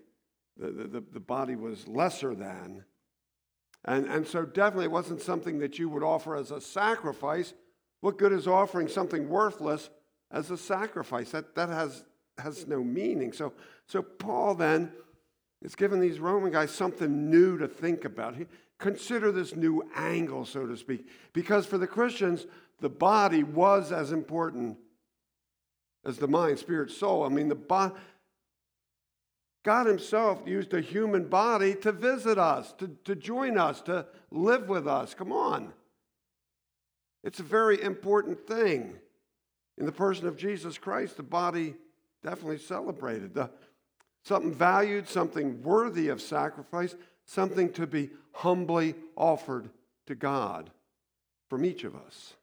the, 0.57 0.71
the, 0.71 1.05
the 1.13 1.21
body 1.21 1.57
was 1.57 1.89
lesser 1.89 2.35
than. 2.35 2.85
And, 3.85 4.07
and 4.07 4.27
so, 4.27 4.45
definitely, 4.45 4.85
it 4.87 4.93
wasn't 4.93 5.23
something 5.23 5.59
that 5.61 5.79
you 5.79 5.89
would 5.89 6.03
offer 6.03 6.37
as 6.37 6.51
a 6.51 6.61
sacrifice. 6.61 7.55
What 8.03 8.19
good 8.19 8.33
is 8.33 8.49
offering 8.49 8.89
something 8.89 9.29
worthless 9.29 9.89
as 10.31 10.51
a 10.51 10.59
sacrifice? 10.59 11.31
That, 11.31 11.55
that 11.55 11.69
has, 11.69 12.05
has 12.37 12.67
no 12.67 12.83
meaning. 12.83 13.33
So, 13.33 13.53
so, 13.87 14.03
Paul 14.03 14.57
then 14.57 14.93
is 15.63 15.77
giving 15.77 16.01
these 16.01 16.19
Roman 16.19 16.51
guys 16.51 16.73
something 16.73 17.31
new 17.31 17.57
to 17.59 17.69
think 17.69 18.05
about. 18.05 18.35
He, 18.35 18.47
consider 18.79 19.31
this 19.31 19.55
new 19.55 19.89
angle, 19.95 20.45
so 20.45 20.67
to 20.67 20.77
speak. 20.77 21.07
Because 21.33 21.65
for 21.65 21.79
the 21.79 21.87
Christians, 21.87 22.47
the 22.81 22.89
body 22.89 23.45
was 23.45 23.93
as 23.93 24.11
important 24.11 24.79
as 26.05 26.19
the 26.19 26.27
mind, 26.27 26.59
spirit, 26.59 26.91
soul. 26.91 27.25
I 27.25 27.29
mean, 27.29 27.49
the. 27.49 27.93
God 29.65 29.87
Himself 29.87 30.43
used 30.45 30.75
a 30.75 30.81
human 30.81 31.29
body 31.29 31.77
to 31.77 31.93
visit 31.93 32.37
us, 32.37 32.73
to, 32.79 32.89
to 33.05 33.15
join 33.15 33.57
us, 33.57 33.81
to 33.83 34.07
live 34.33 34.69
with 34.69 34.89
us. 34.89 35.15
Come 35.15 35.31
on. 35.31 35.73
It's 37.25 37.41
a 37.41 37.45
very 37.45 37.81
important 37.83 38.47
thing. 38.47 38.95
In 39.79 39.87
the 39.87 39.93
person 39.93 40.27
of 40.27 40.37
Jesus 40.37 40.79
Christ, 40.79 41.17
the 41.17 41.23
body 41.23 41.75
definitely 42.23 42.59
celebrated. 42.59 43.35
The, 43.35 43.51
something 44.25 44.53
valued, 44.53 45.09
something 45.09 45.63
worthy 45.63 46.09
of 46.09 46.21
sacrifice, 46.21 46.95
something 47.25 47.73
to 47.73 47.87
be 47.87 48.11
humbly 48.33 48.95
offered 49.17 49.71
to 50.07 50.15
God 50.15 50.71
from 51.49 51.65
each 51.65 51.85
of 51.85 51.95
us. 51.95 52.35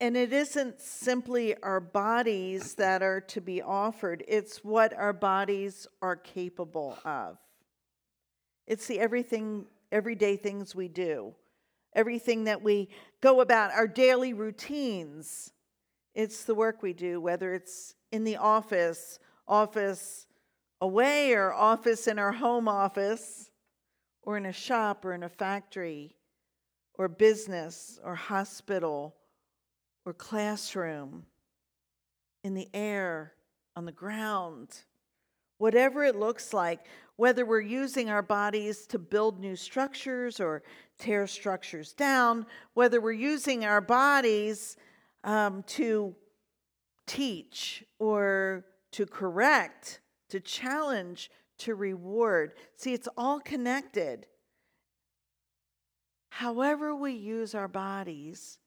And 0.00 0.16
it 0.16 0.32
isn't 0.32 0.80
simply 0.80 1.54
our 1.62 1.80
bodies 1.80 2.74
that 2.76 3.02
are 3.02 3.20
to 3.20 3.40
be 3.40 3.62
offered, 3.62 4.24
it's 4.26 4.64
what 4.64 4.92
our 4.94 5.12
bodies 5.12 5.86
are 6.00 6.16
capable 6.16 6.98
of. 7.04 7.38
It's 8.66 8.86
the 8.86 8.98
everything, 9.00 9.66
everyday 9.90 10.36
things 10.36 10.74
we 10.74 10.88
do, 10.88 11.34
everything 11.94 12.44
that 12.44 12.62
we 12.62 12.88
go 13.20 13.40
about, 13.40 13.72
our 13.72 13.86
daily 13.86 14.32
routines. 14.32 15.52
It's 16.14 16.44
the 16.44 16.54
work 16.54 16.82
we 16.82 16.92
do, 16.92 17.20
whether 17.20 17.54
it's 17.54 17.94
in 18.10 18.24
the 18.24 18.36
office, 18.36 19.18
office 19.48 20.26
away, 20.80 21.32
or 21.32 21.52
office 21.52 22.06
in 22.06 22.18
our 22.18 22.32
home 22.32 22.68
office, 22.68 23.50
or 24.22 24.36
in 24.36 24.46
a 24.46 24.52
shop, 24.52 25.04
or 25.04 25.14
in 25.14 25.22
a 25.22 25.28
factory, 25.28 26.16
or 26.94 27.08
business, 27.08 27.98
or 28.04 28.14
hospital 28.14 29.16
or 30.04 30.12
classroom, 30.12 31.24
in 32.42 32.54
the 32.54 32.68
air, 32.74 33.34
on 33.76 33.84
the 33.84 33.92
ground, 33.92 34.80
whatever 35.62 36.02
it 36.02 36.16
looks 36.16 36.52
like, 36.52 36.80
whether 37.14 37.46
we're 37.46 37.60
using 37.60 38.10
our 38.10 38.20
bodies 38.20 38.84
to 38.84 38.98
build 38.98 39.38
new 39.38 39.54
structures 39.54 40.40
or 40.40 40.60
tear 40.98 41.24
structures 41.24 41.92
down, 41.92 42.44
whether 42.74 43.00
we're 43.00 43.12
using 43.12 43.64
our 43.64 43.80
bodies 43.80 44.76
um, 45.22 45.62
to 45.62 46.16
teach 47.06 47.84
or 48.00 48.64
to 48.90 49.06
correct, 49.06 50.00
to 50.30 50.40
challenge, 50.40 51.30
to 51.58 51.76
reward. 51.76 52.54
See, 52.74 52.92
it's 52.92 53.08
all 53.16 53.38
connected. 53.38 54.26
However, 56.30 56.92
we 56.96 57.12
use 57.12 57.54
our 57.54 57.68
bodies, 57.68 58.58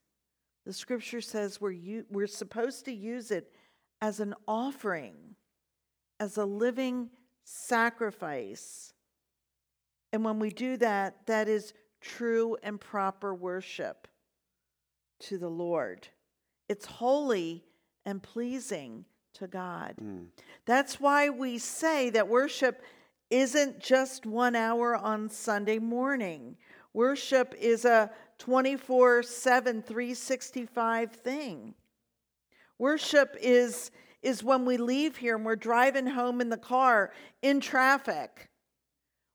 the 0.64 0.72
scripture 0.72 1.20
says 1.20 1.60
we're, 1.60 2.04
we're 2.10 2.26
supposed 2.26 2.86
to 2.86 2.92
use 2.92 3.30
it 3.30 3.52
as 4.00 4.18
an 4.20 4.32
offering, 4.48 5.25
as 6.18 6.36
a 6.36 6.44
living 6.44 7.10
sacrifice. 7.44 8.92
And 10.12 10.24
when 10.24 10.38
we 10.38 10.50
do 10.50 10.76
that, 10.78 11.26
that 11.26 11.48
is 11.48 11.72
true 12.00 12.56
and 12.62 12.80
proper 12.80 13.34
worship 13.34 14.08
to 15.20 15.38
the 15.38 15.48
Lord. 15.48 16.08
It's 16.68 16.86
holy 16.86 17.64
and 18.04 18.22
pleasing 18.22 19.04
to 19.34 19.46
God. 19.46 19.94
Mm. 20.02 20.26
That's 20.64 21.00
why 21.00 21.28
we 21.28 21.58
say 21.58 22.10
that 22.10 22.28
worship 22.28 22.82
isn't 23.30 23.80
just 23.80 24.26
one 24.26 24.54
hour 24.54 24.96
on 24.96 25.28
Sunday 25.28 25.78
morning. 25.78 26.56
Worship 26.92 27.54
is 27.60 27.84
a 27.84 28.10
24 28.38 29.22
7, 29.22 29.82
365 29.82 31.12
thing. 31.12 31.74
Worship 32.78 33.36
is, 33.40 33.90
is 34.22 34.42
when 34.42 34.64
we 34.64 34.76
leave 34.76 35.16
here 35.16 35.36
and 35.36 35.44
we're 35.44 35.56
driving 35.56 36.06
home 36.06 36.40
in 36.40 36.48
the 36.48 36.56
car 36.56 37.12
in 37.42 37.60
traffic. 37.60 38.48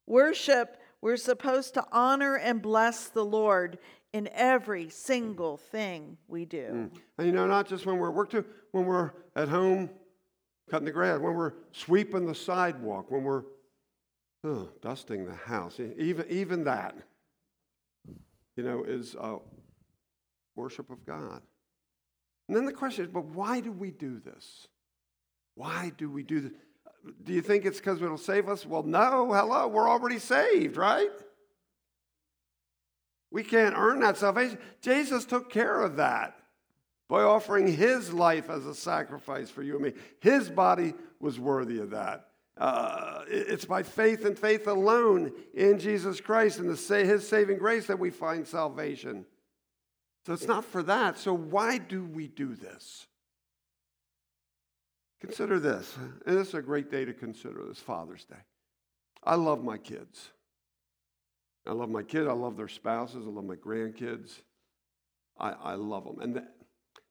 Worship, 0.08 0.78
we're 1.02 1.18
supposed 1.18 1.74
to 1.76 1.86
honor 1.92 2.36
and 2.36 2.62
bless 2.62 3.08
the 3.08 3.24
Lord 3.24 3.78
in 4.14 4.30
every 4.34 4.90
single 4.90 5.58
thing 5.58 6.18
we 6.28 6.46
do. 6.46 6.68
Mm. 6.94 7.00
And 7.18 7.28
you 7.28 7.34
know, 7.34 7.48
not 7.48 7.68
just 7.68 7.86
when 7.86 7.98
we're 7.98 8.10
at 8.10 8.16
work, 8.16 8.30
too, 8.30 8.46
when 8.72 8.86
we're 8.86 9.12
at 9.36 9.48
home 9.48 9.90
cutting 10.70 10.86
the 10.86 10.92
grass, 10.92 11.20
when 11.20 11.34
we're 11.34 11.54
sweeping 11.72 12.26
the 12.26 12.36
sidewalk, 12.36 13.10
when 13.10 13.24
we're 13.24 13.44
oh, 14.44 14.70
dusting 14.82 15.26
the 15.26 15.36
house, 15.36 15.80
even, 15.80 16.26
even 16.30 16.64
that 16.66 16.96
you 18.56 18.64
know, 18.64 18.84
is 18.84 19.16
worship 20.56 20.90
of 20.90 21.06
God. 21.06 21.42
And 22.52 22.58
then 22.58 22.66
the 22.66 22.74
question 22.74 23.06
is, 23.06 23.12
but 23.14 23.28
why 23.28 23.62
do 23.62 23.72
we 23.72 23.92
do 23.92 24.20
this? 24.20 24.68
Why 25.56 25.94
do 25.98 26.10
we 26.10 26.22
do 26.22 26.42
this? 26.42 26.52
Do 27.24 27.32
you 27.32 27.42
think 27.42 27.64
it's 27.64 27.78
because 27.78 28.02
it'll 28.02 28.18
save 28.18 28.50
us? 28.50 28.66
Well, 28.66 28.84
no, 28.84 29.32
hello, 29.32 29.70
we're 29.70 29.90
already 29.90 30.20
saved, 30.20 30.76
right? 30.76 31.08
We 33.32 33.46
can't 33.46 33.74
earn 33.78 34.02
that 34.02 34.18
salvation. 34.18 34.58
Jesus 34.82 35.24
took 35.24 35.50
care 35.50 35.80
of 35.80 35.96
that 35.96 36.36
by 37.08 37.22
offering 37.22 37.68
his 37.74 38.12
life 38.12 38.50
as 38.50 38.66
a 38.66 38.76
sacrifice 38.76 39.50
for 39.50 39.64
you 39.64 39.76
and 39.76 39.86
me. 39.86 39.94
His 40.20 40.50
body 40.50 40.94
was 41.22 41.40
worthy 41.40 41.80
of 41.80 41.92
that. 41.92 42.32
Uh, 42.58 43.22
it's 43.30 43.64
by 43.64 43.82
faith 43.82 44.26
and 44.26 44.38
faith 44.38 44.68
alone 44.68 45.32
in 45.54 45.80
Jesus 45.80 46.20
Christ 46.20 46.60
and 46.60 46.70
the, 46.70 46.96
his 47.06 47.26
saving 47.26 47.60
grace 47.60 47.88
that 47.88 47.98
we 47.98 48.10
find 48.10 48.46
salvation. 48.46 49.26
So 50.26 50.34
it's 50.34 50.48
not 50.48 50.66
for 50.66 50.84
that. 50.84 51.18
So 51.18 51.34
why 51.34 51.78
do 51.78 52.04
we 52.04 52.28
do 52.28 52.56
this? 52.56 53.08
Consider 55.20 55.60
this, 55.60 55.96
and 56.26 56.38
this 56.38 56.50
is 56.50 56.54
a 56.56 56.62
great 56.62 56.90
day 56.90 57.06
to 57.06 57.14
consider 57.14 57.64
this 57.68 57.80
Father's 57.80 58.26
Day. 58.26 58.44
I 59.24 59.36
love 59.36 59.64
my 59.64 59.78
kids. 59.78 60.32
I 61.68 61.74
love 61.74 61.90
my 61.90 62.02
kids. 62.02 62.28
I 62.28 62.34
love 62.34 62.58
their 62.58 62.68
spouses. 62.68 63.28
I 63.28 63.30
love 63.30 63.46
my 63.46 63.56
grandkids. 63.56 64.42
I, 65.38 65.52
I 65.52 65.74
love 65.76 66.06
them. 66.06 66.20
And 66.22 66.42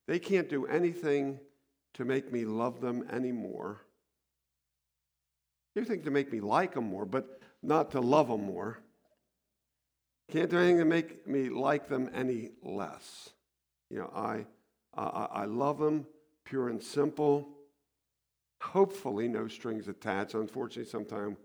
they 0.07 0.19
can't 0.19 0.49
do 0.49 0.65
anything 0.65 1.39
to 1.93 2.03
make 2.03 2.33
me 2.33 2.43
love 2.43 2.81
them 2.81 3.07
anymore 3.09 3.85
you 5.75 5.85
think 5.85 6.03
to 6.03 6.11
make 6.11 6.31
me 6.31 6.41
like 6.41 6.73
them 6.73 6.85
more, 6.85 7.05
but 7.05 7.39
not 7.63 7.91
to 7.91 8.01
love 8.01 8.27
them 8.27 8.43
more. 8.45 8.79
Can't 10.31 10.49
do 10.49 10.57
anything 10.57 10.77
to 10.77 10.85
make 10.85 11.27
me 11.27 11.49
like 11.49 11.89
them 11.89 12.09
any 12.13 12.51
less. 12.63 13.31
You 13.89 13.99
know, 13.99 14.11
I, 14.15 14.45
I, 14.95 15.27
I 15.31 15.45
love 15.45 15.77
them, 15.77 16.07
pure 16.45 16.69
and 16.69 16.81
simple. 16.81 17.49
Hopefully, 18.61 19.27
no 19.27 19.49
strings 19.49 19.89
attached. 19.89 20.33
Unfortunately, 20.33 20.89
sometimes 20.89 21.35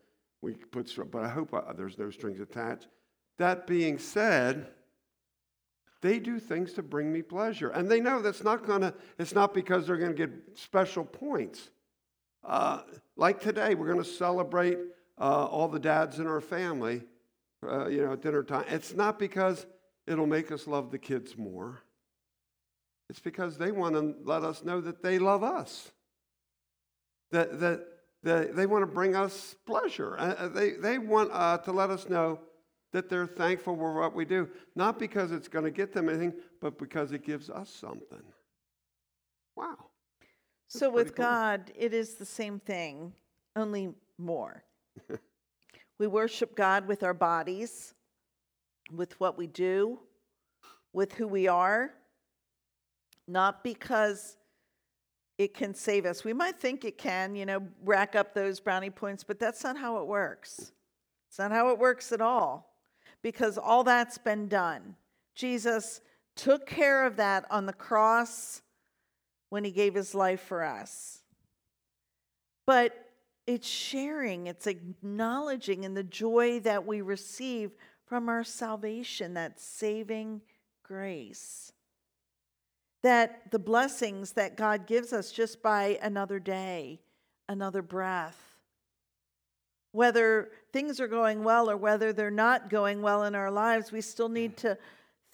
we 0.41 0.53
put, 0.53 0.97
but 1.11 1.25
I 1.25 1.29
hope 1.29 1.53
uh, 1.53 1.73
there's 1.73 1.99
no 1.99 2.11
strings 2.11 2.39
attached. 2.39 2.87
That 3.39 3.67
being 3.67 3.99
said, 3.99 4.69
they 6.01 6.21
do 6.21 6.39
things 6.39 6.73
to 6.75 6.83
bring 6.85 7.13
me 7.13 7.23
pleasure. 7.23 7.71
And 7.71 7.91
they 7.91 8.01
know 8.01 8.23
that's 8.23 8.45
not 8.45 8.65
gonna, 8.65 8.95
it's 9.19 9.35
not 9.35 9.53
because 9.53 9.89
they're 9.89 9.97
gonna 9.97 10.13
get 10.15 10.31
special 10.55 11.05
points. 11.05 11.71
Uh, 12.45 12.83
like 13.17 13.41
today, 13.41 13.75
we're 13.75 13.93
to 13.99 14.09
celebrate 14.09 14.79
uh, 15.19 15.47
all 15.47 15.67
the 15.67 15.81
dads 15.81 16.21
in 16.21 16.29
our 16.29 16.41
family, 16.41 17.03
uh, 17.63 17.89
you 17.89 18.05
know, 18.05 18.13
at 18.13 18.23
dinner 18.23 18.43
time. 18.43 18.65
It's 18.69 18.95
not 18.95 19.19
because 19.19 19.67
it'll 20.07 20.27
make 20.27 20.53
us 20.53 20.67
love 20.67 20.91
the 20.91 20.99
kids 20.99 21.37
more. 21.37 21.83
It's 23.09 23.21
because 23.21 23.57
they 23.57 23.71
want 23.71 23.95
to 23.95 24.15
let 24.25 24.43
us 24.43 24.65
know 24.65 24.81
that 24.81 25.03
they 25.03 25.19
love 25.19 25.43
us, 25.43 25.93
that, 27.31 27.61
that, 27.61 27.87
that 28.25 28.57
they 28.57 28.67
want 28.67 28.83
to 28.83 28.87
bring 28.87 29.15
us 29.15 29.55
pleasure. 29.65 30.19
Uh, 30.19 30.35
uh, 30.39 30.49
they, 30.49 30.73
they 30.73 30.99
want 30.99 31.31
uh, 31.33 31.59
to 31.59 31.73
let 31.73 31.91
us 31.91 32.09
know 32.09 32.41
that 32.93 33.09
they're 33.09 33.27
thankful 33.27 33.77
for 33.77 33.95
what 33.95 34.15
we 34.15 34.25
do, 34.25 34.49
not 34.75 34.99
because 34.99 35.31
it's 35.31 35.49
going 35.49 35.65
to 35.65 35.71
get 35.71 35.93
them 35.93 36.09
anything, 36.09 36.35
but 36.61 36.79
because 36.79 37.13
it 37.13 37.25
gives 37.25 37.51
us 37.51 37.71
something. 37.71 38.23
Wow. 39.57 39.77
That's 40.69 40.81
so 40.81 40.91
with 40.91 41.15
cool. 41.15 41.25
God, 41.25 41.73
it 41.77 41.95
is 41.95 42.15
the 42.15 42.27
same 42.27 42.59
thing, 42.59 43.13
only 43.55 43.91
more. 44.19 44.65
we 45.99 46.07
worship 46.07 46.55
God 46.55 46.87
with 46.87 47.03
our 47.03 47.15
bodies, 47.15 47.95
with 48.93 49.19
what 49.21 49.39
we 49.39 49.47
do, 49.47 49.99
with 50.93 51.13
who 51.15 51.27
we 51.27 51.49
are, 51.49 51.91
not 53.27 53.65
because 53.65 54.37
it 55.39 55.55
can 55.55 55.75
save 55.75 56.07
us. 56.07 56.25
We 56.25 56.33
might 56.33 56.59
think 56.59 56.85
it 56.85 56.99
can, 56.99 57.35
you 57.35 57.45
know, 57.45 57.63
rack 57.85 58.15
up 58.15 58.35
those 58.35 58.61
brownie 58.61 58.91
points, 58.91 59.25
but 59.25 59.39
that's 59.39 59.63
not 59.65 59.77
how 59.77 59.99
it 59.99 60.07
works. 60.07 60.73
It's 61.29 61.39
not 61.39 61.53
how 61.53 61.71
it 61.71 61.79
works 61.79 62.13
at 62.13 62.21
all 62.21 62.73
because 63.23 63.59
all 63.59 63.85
that's 63.85 64.19
been 64.19 64.49
done. 64.49 64.97
Jesus 65.35 66.01
took 66.37 66.67
care 66.67 67.05
of 67.05 67.17
that 67.17 67.45
on 67.51 67.67
the 67.67 67.73
cross 67.73 68.63
when 69.51 69.65
he 69.65 69.71
gave 69.71 69.95
his 69.95 70.15
life 70.15 70.41
for 70.41 70.63
us. 70.63 71.21
But 72.67 73.06
it's 73.47 73.69
sharing, 73.69 74.47
it's 74.47 74.67
acknowledging 74.67 75.85
in 75.85 75.95
the 75.95 76.03
joy 76.03 76.61
that 76.61 76.87
we 76.87 77.01
receive 77.01 77.73
from 78.07 78.29
our 78.29 78.45
salvation, 78.45 79.35
that 79.35 79.61
saving 79.61 80.41
grace. 80.83 81.73
That 83.03 83.51
the 83.51 83.59
blessings 83.59 84.33
that 84.33 84.57
God 84.57 84.87
gives 84.87 85.13
us 85.13 85.31
just 85.31 85.63
by 85.63 85.99
another 86.03 86.39
day, 86.41 87.01
another 87.49 87.83
breath, 87.83 88.41
whether 89.93 90.51
things 90.73 91.01
are 91.01 91.09
going 91.09 91.43
well 91.45 91.71
or 91.71 91.77
whether 91.77 92.13
they're 92.13 92.31
not 92.31 92.69
going 92.69 93.01
well 93.01 93.25
in 93.25 93.35
our 93.35 93.51
lives, 93.51 93.93
we 93.93 94.01
still 94.01 94.29
need 94.29 94.57
to 94.59 94.77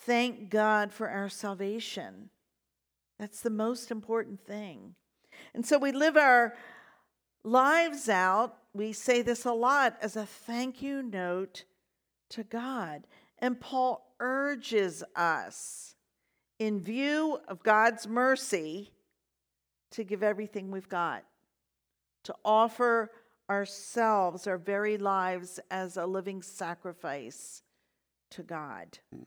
thank 0.00 0.50
God 0.50 0.92
for 0.92 1.08
our 1.08 1.28
salvation. 1.28 2.30
That's 3.18 3.40
the 3.40 3.50
most 3.50 3.90
important 3.90 4.44
thing. 4.44 4.94
And 5.54 5.64
so 5.64 5.78
we 5.78 5.92
live 5.92 6.16
our 6.16 6.54
lives 7.44 8.08
out, 8.08 8.56
we 8.74 8.92
say 8.92 9.22
this 9.22 9.44
a 9.44 9.52
lot, 9.52 9.96
as 10.00 10.16
a 10.16 10.26
thank 10.26 10.82
you 10.82 11.02
note 11.02 11.64
to 12.30 12.42
God. 12.44 13.06
And 13.38 13.60
Paul 13.60 14.14
urges 14.20 15.02
us, 15.16 15.94
in 16.58 16.80
view 16.80 17.38
of 17.48 17.62
God's 17.62 18.06
mercy, 18.06 18.92
to 19.90 20.04
give 20.04 20.22
everything 20.22 20.70
we've 20.70 20.88
got, 20.88 21.24
to 22.24 22.34
offer 22.44 23.10
ourselves, 23.50 24.46
our 24.46 24.58
very 24.58 24.96
lives, 24.96 25.60
as 25.70 25.96
a 25.96 26.06
living 26.06 26.40
sacrifice 26.40 27.62
to 28.30 28.42
God. 28.42 28.98
Hmm. 29.12 29.22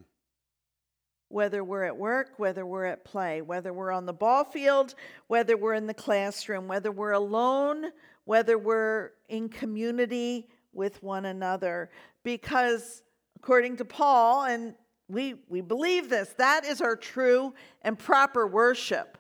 Whether 1.36 1.66
we're 1.66 1.84
at 1.84 1.98
work, 1.98 2.36
whether 2.38 2.66
we're 2.66 2.86
at 2.86 3.04
play, 3.04 3.42
whether 3.42 3.74
we're 3.74 3.92
on 3.92 4.06
the 4.06 4.14
ball 4.14 4.46
field, 4.46 4.96
whether 5.28 5.58
we're 5.58 5.74
in 5.74 5.86
the 5.86 5.94
classroom, 5.94 6.70
whether 6.70 6.94
we're 6.94 7.12
alone, 7.12 7.88
whether 8.24 8.58
we're 8.58 9.12
in 9.28 9.50
community 9.50 10.48
with 10.72 11.04
one 11.04 11.26
another. 11.26 11.90
Because 12.24 13.04
according 13.36 13.76
to 13.76 13.84
Paul, 13.84 14.46
and 14.46 14.76
we, 15.10 15.36
we 15.50 15.60
believe 15.60 16.10
this, 16.10 16.30
that 16.38 16.64
is 16.64 16.80
our 16.80 16.96
true 16.96 17.54
and 17.82 18.00
proper 18.00 18.48
worship 18.48 19.18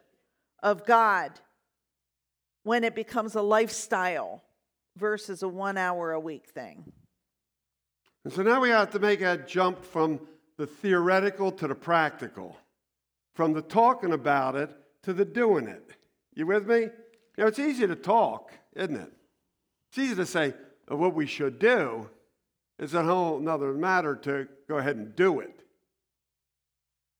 of 0.63 0.85
God 0.85 1.31
when 2.63 2.85
it 2.85 2.95
becomes 2.95 3.35
a 3.35 3.41
lifestyle 3.41 4.41
versus 4.95 5.43
a 5.43 5.49
one 5.49 5.77
hour 5.77 6.13
a 6.13 6.19
week 6.21 6.47
thing. 6.47 6.93
And 8.23 8.31
so 8.31 8.41
now 8.41 8.61
we 8.61 8.69
have 8.69 8.91
to 8.91 8.99
make 8.99 9.19
a 9.19 9.35
jump 9.35 9.83
from 9.83 10.21
the 10.57 10.67
theoretical 10.67 11.51
to 11.51 11.67
the 11.67 11.75
practical, 11.75 12.57
from 13.33 13.53
the 13.53 13.61
talking 13.61 14.13
about 14.13 14.55
it 14.55 14.69
to 15.03 15.13
the 15.13 15.25
doing 15.25 15.67
it. 15.67 15.91
You 16.33 16.45
with 16.47 16.67
me? 16.67 16.79
You 16.79 16.91
know, 17.37 17.47
it's 17.47 17.59
easy 17.59 17.85
to 17.85 17.95
talk, 17.95 18.51
isn't 18.75 18.95
it? 18.95 19.11
It's 19.89 19.97
easy 19.97 20.15
to 20.15 20.25
say 20.25 20.53
what 20.87 21.13
we 21.13 21.25
should 21.25 21.59
do. 21.59 22.09
It's 22.79 22.93
a 22.93 23.03
whole 23.03 23.37
another 23.37 23.73
matter 23.73 24.15
to 24.15 24.47
go 24.67 24.77
ahead 24.77 24.97
and 24.97 25.15
do 25.15 25.39
it. 25.39 25.61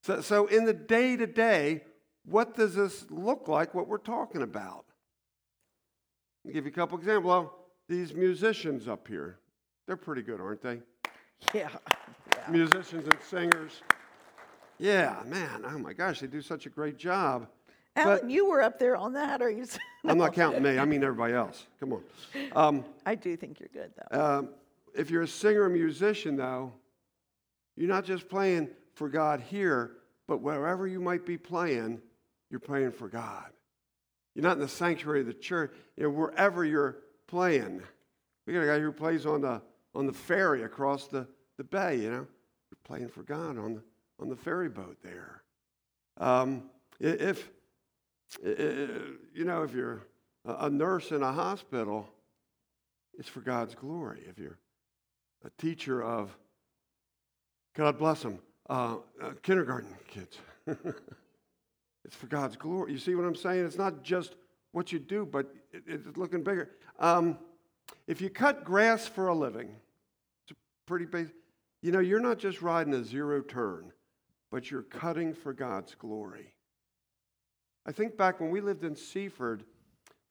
So, 0.03 0.21
so 0.21 0.47
in 0.47 0.65
the 0.65 0.73
day 0.73 1.15
to 1.15 1.27
day, 1.27 1.83
what 2.25 2.55
does 2.55 2.75
this 2.75 3.05
look 3.09 3.47
like, 3.47 3.73
what 3.73 3.87
we're 3.87 3.97
talking 3.97 4.41
about? 4.41 4.85
I'll 6.45 6.53
give 6.53 6.65
you 6.65 6.71
a 6.71 6.75
couple 6.75 6.97
examples. 6.97 7.25
Well, 7.25 7.55
these 7.87 8.13
musicians 8.13 8.87
up 8.87 9.07
here, 9.07 9.39
they're 9.87 9.95
pretty 9.95 10.21
good, 10.21 10.39
aren't 10.39 10.61
they? 10.61 10.79
Yeah. 11.53 11.69
Yeah. 12.47 12.51
Musicians 12.51 13.07
and 13.07 13.17
singers. 13.27 13.81
Yeah, 14.77 15.21
man. 15.25 15.63
Oh 15.65 15.77
my 15.77 15.93
gosh, 15.93 16.19
they 16.19 16.27
do 16.27 16.41
such 16.41 16.65
a 16.65 16.69
great 16.69 16.97
job. 16.97 17.47
Alan, 17.95 18.19
but, 18.21 18.29
you 18.29 18.45
were 18.47 18.61
up 18.61 18.77
there 18.77 18.97
on 18.97 19.13
that, 19.13 19.41
or 19.41 19.49
you? 19.49 19.65
I'm 20.05 20.17
not 20.17 20.33
counting 20.33 20.61
me. 20.61 20.77
I 20.77 20.85
mean 20.85 21.03
everybody 21.03 21.33
else. 21.33 21.65
Come 21.79 21.93
on. 21.93 22.03
Um, 22.53 22.85
I 23.05 23.15
do 23.15 23.37
think 23.37 23.59
you're 23.59 23.69
good, 23.71 23.91
though. 24.11 24.19
Um, 24.19 24.49
if 24.93 25.09
you're 25.09 25.21
a 25.21 25.27
singer 25.27 25.63
or 25.63 25.69
musician, 25.69 26.35
though, 26.35 26.73
you're 27.77 27.89
not 27.89 28.03
just 28.03 28.27
playing 28.27 28.69
for 28.93 29.09
God 29.09 29.39
here, 29.39 29.91
but 30.27 30.41
wherever 30.41 30.87
you 30.87 30.99
might 30.99 31.25
be 31.25 31.37
playing, 31.37 32.01
you're 32.49 32.59
playing 32.59 32.91
for 32.91 33.07
God. 33.07 33.45
You're 34.33 34.43
not 34.43 34.53
in 34.53 34.59
the 34.59 34.67
sanctuary 34.67 35.21
of 35.21 35.27
the 35.27 35.33
church. 35.33 35.73
You 35.95 36.03
know, 36.03 36.09
wherever 36.09 36.65
you're 36.65 36.97
playing, 37.27 37.81
we 38.45 38.53
got 38.53 38.63
a 38.63 38.65
guy 38.65 38.79
who 38.79 38.91
plays 38.91 39.25
on 39.25 39.41
the 39.41 39.61
on 39.93 40.05
the 40.05 40.13
ferry 40.13 40.63
across 40.63 41.07
the, 41.07 41.25
the 41.57 41.63
bay. 41.63 41.95
You 41.95 42.11
know, 42.11 42.15
you're 42.17 42.27
playing 42.85 43.09
for 43.09 43.23
God 43.23 43.57
on 43.57 43.75
the 43.75 43.81
on 44.19 44.29
the 44.29 44.35
ferry 44.35 44.69
boat 44.69 44.97
there. 45.03 45.41
Um, 46.17 46.69
if 46.99 47.49
you 48.43 49.45
know, 49.45 49.63
if 49.63 49.73
you're 49.73 50.03
a 50.45 50.69
nurse 50.69 51.11
in 51.11 51.21
a 51.21 51.31
hospital, 51.31 52.07
it's 53.17 53.29
for 53.29 53.41
God's 53.41 53.75
glory. 53.75 54.21
If 54.29 54.39
you're 54.39 54.57
a 55.43 55.49
teacher 55.61 56.01
of, 56.03 56.35
God 57.75 57.97
bless 57.97 58.21
them, 58.21 58.39
uh, 58.69 58.97
uh, 59.21 59.31
kindergarten 59.41 59.95
kids, 60.07 60.37
it's 60.67 62.15
for 62.15 62.27
God's 62.27 62.55
glory. 62.55 62.93
You 62.93 62.97
see 62.97 63.15
what 63.15 63.25
I'm 63.25 63.35
saying? 63.35 63.65
It's 63.65 63.77
not 63.77 64.03
just 64.03 64.35
what 64.71 64.91
you 64.91 64.99
do, 64.99 65.25
but 65.25 65.53
it, 65.71 65.83
it's 65.87 66.17
looking 66.17 66.43
bigger. 66.43 66.71
Um, 66.99 67.37
if 68.07 68.21
you 68.21 68.29
cut 68.29 68.63
grass 68.63 69.07
for 69.07 69.27
a 69.27 69.35
living, 69.35 69.69
it's 70.43 70.51
a 70.51 70.55
pretty 70.85 71.05
basic. 71.05 71.33
You 71.85 71.91
know, 71.91 71.99
you're 71.99 72.19
not 72.19 72.39
just 72.39 72.63
riding 72.63 72.95
a 72.95 73.03
zero 73.03 73.41
turn, 73.41 73.93
but 74.49 74.71
you're 74.71 74.81
cutting 74.81 75.35
for 75.35 75.53
God's 75.53 75.93
glory. 75.93 76.55
I 77.85 77.91
think 77.91 78.17
back 78.17 78.39
when 78.41 78.49
we 78.49 78.59
lived 78.59 78.83
in 78.83 78.95
Seaford, 78.95 79.63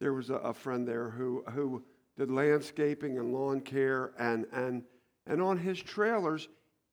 there 0.01 0.12
was 0.12 0.31
a, 0.31 0.35
a 0.35 0.53
friend 0.53 0.85
there 0.85 1.11
who, 1.11 1.45
who 1.53 1.85
did 2.19 2.29
landscaping 2.29 3.19
and 3.19 3.33
lawn 3.33 3.61
care, 3.61 4.14
and, 4.19 4.47
and, 4.53 4.83
and 5.29 5.40
on 5.40 5.57
his 5.57 5.81
trailers 5.81 6.49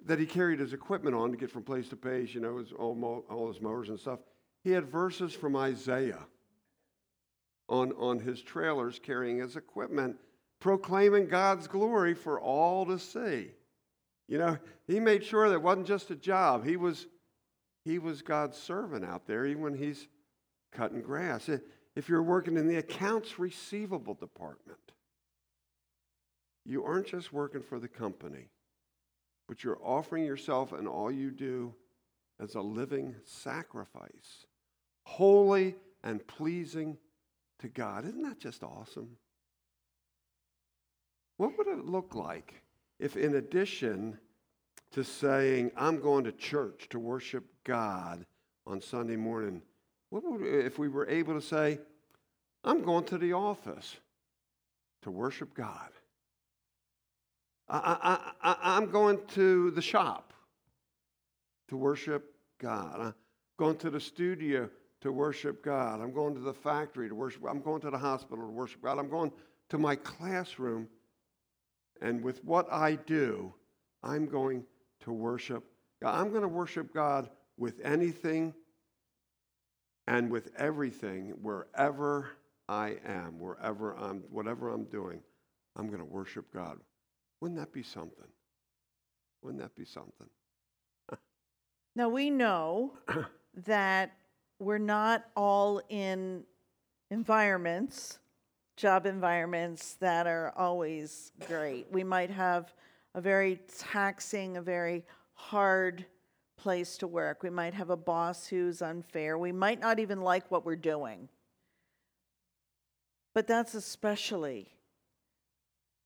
that 0.06 0.20
he 0.20 0.28
carried 0.28 0.60
his 0.60 0.74
equipment 0.74 1.16
on 1.16 1.32
to 1.32 1.38
get 1.38 1.50
from 1.50 1.64
place 1.64 1.90
to 1.90 1.96
place, 1.96 2.36
you 2.36 2.40
know, 2.40 2.58
his, 2.58 2.72
all, 2.72 3.26
all 3.32 3.48
his 3.52 3.64
mowers 3.64 3.90
and 3.90 4.00
stuff, 4.00 4.20
he 4.64 4.70
had 4.70 4.86
verses 4.86 5.34
from 5.34 5.56
Isaiah 5.56 6.28
on, 7.68 7.94
on 7.94 8.20
his 8.20 8.44
trailers 8.44 9.00
carrying 9.02 9.40
his 9.40 9.56
equipment, 9.56 10.18
proclaiming 10.60 11.28
God's 11.28 11.66
glory 11.66 12.14
for 12.14 12.40
all 12.40 12.86
to 12.86 13.00
see. 13.00 13.54
You 14.28 14.38
know, 14.38 14.58
he 14.88 15.00
made 15.00 15.24
sure 15.24 15.50
that 15.50 15.62
wasn't 15.62 15.88
just 15.88 16.10
a 16.12 16.16
job. 16.16 16.66
He 16.66 16.78
was, 16.78 17.08
he 17.84 18.00
was 18.00 18.22
God's 18.22 18.58
servant 18.58 19.04
out 19.04 19.28
there, 19.28 19.46
even 19.46 19.62
when 19.64 19.76
he's 19.76 20.08
cutting 20.72 21.02
grass. 21.02 21.50
If 21.96 22.08
you're 22.08 22.24
working 22.24 22.58
in 22.58 22.68
the 22.68 22.78
accounts 22.78 23.38
receivable 23.38 24.14
department, 24.14 24.80
you 26.66 26.84
aren't 26.84 27.08
just 27.08 27.34
working 27.34 27.62
for 27.62 27.80
the 27.80 27.88
company, 27.88 28.50
but 29.48 29.64
you're 29.64 29.80
offering 29.84 30.24
yourself 30.24 30.72
and 30.72 30.88
all 30.88 31.12
you 31.12 31.32
do 31.32 31.74
as 32.40 32.56
a 32.56 32.62
living 32.62 33.16
sacrifice, 33.26 34.46
holy 35.04 35.76
and 36.04 36.26
pleasing 36.28 36.98
to 37.60 37.68
God. 37.68 38.06
Isn't 38.06 38.24
that 38.24 38.40
just 38.40 38.64
awesome? 38.64 39.18
What 41.38 41.58
would 41.58 41.68
it 41.68 41.86
look 41.86 42.16
like 42.16 42.62
if, 43.02 43.18
in 43.18 43.36
addition 43.36 44.18
to 44.92 45.04
saying, 45.04 45.72
I'm 45.76 46.00
going 46.00 46.24
to 46.26 46.32
church 46.32 46.88
to 46.92 47.00
worship 47.00 47.44
God 47.64 48.26
on 48.68 48.80
Sunday 48.80 49.16
morning, 49.16 49.62
what 50.10 50.24
would, 50.24 50.42
if 50.44 50.78
we 50.78 50.88
were 50.88 51.10
able 51.10 51.34
to 51.34 51.42
say, 51.42 51.80
I'm 52.64 52.84
going 52.84 53.06
to 53.06 53.18
the 53.18 53.34
office 53.34 53.98
to 55.02 55.10
worship 55.10 55.54
God? 55.56 55.90
I, 57.68 57.98
I, 58.44 58.52
I, 58.52 58.78
I'm 58.78 58.92
going 58.92 59.20
to 59.30 59.72
the 59.72 59.82
shop 59.82 60.34
to 61.70 61.78
worship 61.78 62.36
God. 62.60 63.00
I'm 63.00 63.16
going 63.58 63.78
to 63.78 63.90
the 63.90 64.00
studio 64.00 64.70
to 65.00 65.12
worship 65.12 65.64
God. 65.64 66.02
I'm 66.02 66.14
going 66.14 66.36
to 66.36 66.42
the 66.42 66.54
factory 66.54 67.10
to 67.10 67.16
worship. 67.16 67.44
I'm 67.50 67.62
going 67.62 67.82
to 67.82 67.90
the 67.90 67.98
hospital 67.98 68.46
to 68.46 68.52
worship 68.52 68.84
God. 68.84 69.00
I'm 69.00 69.10
going 69.10 69.32
to 69.70 69.78
my 69.80 69.96
classroom. 69.96 70.88
And 72.02 72.24
with 72.24 72.44
what 72.44 72.72
I 72.72 72.96
do, 72.96 73.54
I'm 74.04 74.26
going 74.26 74.66
to 75.02 75.12
worship 75.12 75.64
God. 76.02 76.20
I'm 76.20 76.30
going 76.30 76.42
to 76.42 76.48
worship 76.48 76.94
God 76.94 77.30
with 77.58 77.80
anything 77.84 78.54
and 80.08 80.32
with 80.32 80.50
everything 80.58 81.34
wherever 81.42 82.32
I 82.68 82.98
am, 83.06 83.40
wherever 83.40 83.96
I'm, 83.96 84.24
whatever 84.32 84.70
I'm 84.70 84.86
doing. 84.86 85.22
I'm 85.76 85.88
going 85.88 86.00
to 86.00 86.06
worship 86.06 86.52
God. 86.54 86.78
Wouldn't 87.40 87.60
that 87.60 87.72
be 87.72 87.84
something? 87.84 88.28
Wouldn't 89.42 89.62
that 89.62 89.76
be 89.76 89.86
something? 89.86 90.28
Now 91.94 92.08
we 92.08 92.30
know 92.30 92.94
that 93.66 94.14
we're 94.60 94.78
not 94.78 95.26
all 95.36 95.82
in 95.90 96.46
environments, 97.10 98.20
job 98.82 99.06
environments 99.06 99.94
that 100.00 100.26
are 100.26 100.52
always 100.58 101.34
great. 101.48 101.86
We 101.92 102.04
might 102.04 102.32
have 102.32 102.74
a 103.14 103.22
very 103.22 103.60
taxing, 103.78 104.58
a 104.58 104.62
very 104.62 105.06
hard 105.36 106.04
place 106.58 106.98
to 106.98 107.06
work. 107.06 107.44
We 107.44 107.52
might 107.52 107.76
have 107.76 107.92
a 107.92 107.96
boss 107.96 108.48
who's 108.48 108.82
unfair. 108.82 109.38
We 109.38 109.52
might 109.52 109.80
not 109.80 110.00
even 110.00 110.22
like 110.22 110.50
what 110.50 110.66
we're 110.66 110.76
doing. 110.76 111.30
But 113.36 113.46
that's 113.46 113.76
especially 113.76 114.74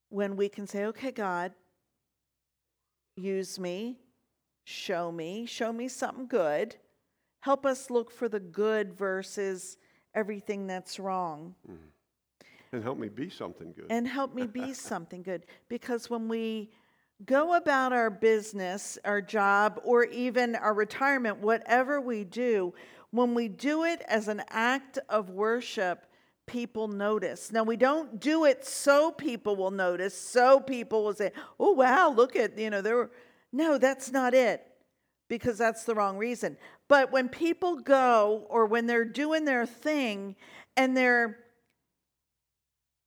when 0.09 0.35
we 0.35 0.49
can 0.49 0.67
say, 0.67 0.85
okay, 0.87 1.11
God, 1.11 1.53
use 3.15 3.57
me, 3.57 3.99
show 4.65 5.13
me, 5.13 5.45
show 5.45 5.71
me 5.71 5.87
something 5.87 6.27
good. 6.27 6.75
Help 7.39 7.65
us 7.65 7.89
look 7.89 8.11
for 8.11 8.27
the 8.27 8.41
good 8.41 8.93
versus 8.93 9.77
everything 10.13 10.67
that's 10.67 10.99
wrong. 10.99 11.55
Mm-hmm. 11.71 11.85
And 12.71 12.83
help 12.83 12.97
me 12.97 13.09
be 13.09 13.29
something 13.29 13.73
good. 13.73 13.87
And 13.89 14.07
help 14.07 14.33
me 14.33 14.47
be 14.47 14.73
something 14.91 15.23
good. 15.23 15.45
Because 15.69 16.09
when 16.09 16.27
we 16.27 16.71
go 17.25 17.55
about 17.55 17.93
our 17.93 18.09
business, 18.09 18.97
our 19.05 19.21
job, 19.21 19.79
or 19.83 20.03
even 20.05 20.55
our 20.55 20.73
retirement, 20.73 21.37
whatever 21.37 22.01
we 22.01 22.23
do, 22.23 22.73
when 23.11 23.33
we 23.33 23.47
do 23.47 23.85
it 23.85 24.01
as 24.07 24.27
an 24.27 24.43
act 24.49 24.99
of 25.09 25.29
worship, 25.29 26.05
people 26.45 26.87
notice. 26.87 27.51
Now, 27.51 27.63
we 27.63 27.77
don't 27.77 28.19
do 28.19 28.45
it 28.45 28.65
so 28.65 29.11
people 29.11 29.55
will 29.55 29.71
notice, 29.71 30.17
so 30.17 30.59
people 30.59 31.03
will 31.05 31.13
say, 31.13 31.31
oh, 31.59 31.71
wow, 31.71 32.09
look 32.09 32.35
at, 32.35 32.57
you 32.57 32.69
know, 32.69 32.81
there 32.81 32.95
were. 32.95 33.11
No, 33.51 33.77
that's 33.77 34.11
not 34.11 34.33
it, 34.33 34.67
because 35.29 35.57
that's 35.57 35.85
the 35.85 35.95
wrong 35.95 36.17
reason. 36.17 36.57
But 36.89 37.11
when 37.11 37.29
people 37.29 37.77
go 37.77 38.45
or 38.49 38.65
when 38.65 38.85
they're 38.85 39.05
doing 39.05 39.45
their 39.45 39.65
thing 39.65 40.35
and 40.75 40.95
they're 40.95 41.39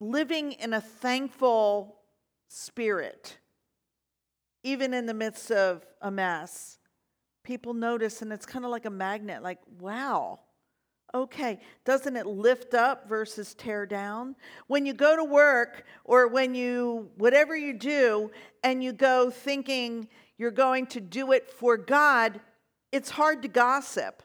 living 0.01 0.53
in 0.53 0.73
a 0.73 0.81
thankful 0.81 1.97
spirit, 2.49 3.39
even 4.63 4.95
in 4.95 5.07
the 5.07 5.15
midst 5.15 5.51
of 5.51 5.85
a 6.01 6.11
mess, 6.11 6.79
people 7.43 7.75
notice, 7.75 8.23
and 8.23 8.33
it's 8.33 8.47
kind 8.47 8.65
of 8.65 8.71
like 8.71 8.85
a 8.85 8.91
magnet 8.91 9.43
like, 9.43 9.59
wow, 9.81 10.39
okay, 11.15 11.59
doesn't 11.85 12.17
it 12.17 12.27
lift 12.27 12.75
up 12.75 13.09
versus 13.09 13.55
tear 13.55 13.87
down? 13.87 14.37
When 14.67 14.85
you 14.85 14.93
go 14.93 15.17
to 15.17 15.25
work 15.25 15.85
or 16.05 16.29
when 16.29 16.55
you, 16.55 17.11
whatever 17.17 17.57
you 17.57 17.73
do, 17.73 18.31
and 18.63 18.85
you 18.85 18.93
go 18.93 19.31
thinking 19.31 20.09
you're 20.37 20.51
going 20.51 20.87
to 20.87 21.01
do 21.01 21.33
it 21.33 21.51
for 21.51 21.77
God, 21.77 22.41
it's 22.93 23.11
hard 23.11 23.43
to 23.43 23.49
gossip. 23.49 24.23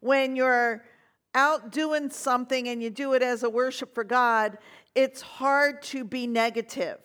When 0.00 0.36
you're 0.36 0.84
out 1.34 1.72
doing 1.72 2.10
something 2.10 2.68
and 2.68 2.82
you 2.82 2.90
do 2.90 3.14
it 3.14 3.22
as 3.22 3.42
a 3.42 3.50
worship 3.50 3.94
for 3.94 4.04
God, 4.04 4.58
it's 4.94 5.20
hard 5.20 5.82
to 5.82 6.04
be 6.04 6.26
negative. 6.26 6.98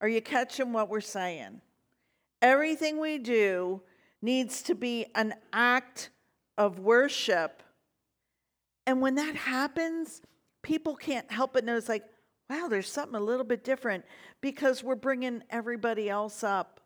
Are 0.00 0.08
you 0.08 0.22
catching 0.22 0.72
what 0.72 0.88
we're 0.88 1.00
saying? 1.00 1.60
Everything 2.40 2.98
we 2.98 3.18
do 3.18 3.82
needs 4.22 4.62
to 4.62 4.74
be 4.74 5.06
an 5.14 5.34
act 5.52 6.10
of 6.56 6.78
worship. 6.78 7.62
And 8.86 9.00
when 9.00 9.16
that 9.16 9.36
happens, 9.36 10.22
people 10.62 10.96
can't 10.96 11.30
help 11.30 11.52
but 11.52 11.64
notice, 11.64 11.88
like, 11.88 12.04
wow, 12.48 12.66
there's 12.68 12.90
something 12.90 13.14
a 13.14 13.22
little 13.22 13.44
bit 13.44 13.62
different 13.62 14.04
because 14.40 14.82
we're 14.82 14.94
bringing 14.94 15.42
everybody 15.50 16.08
else 16.08 16.42
up 16.42 16.80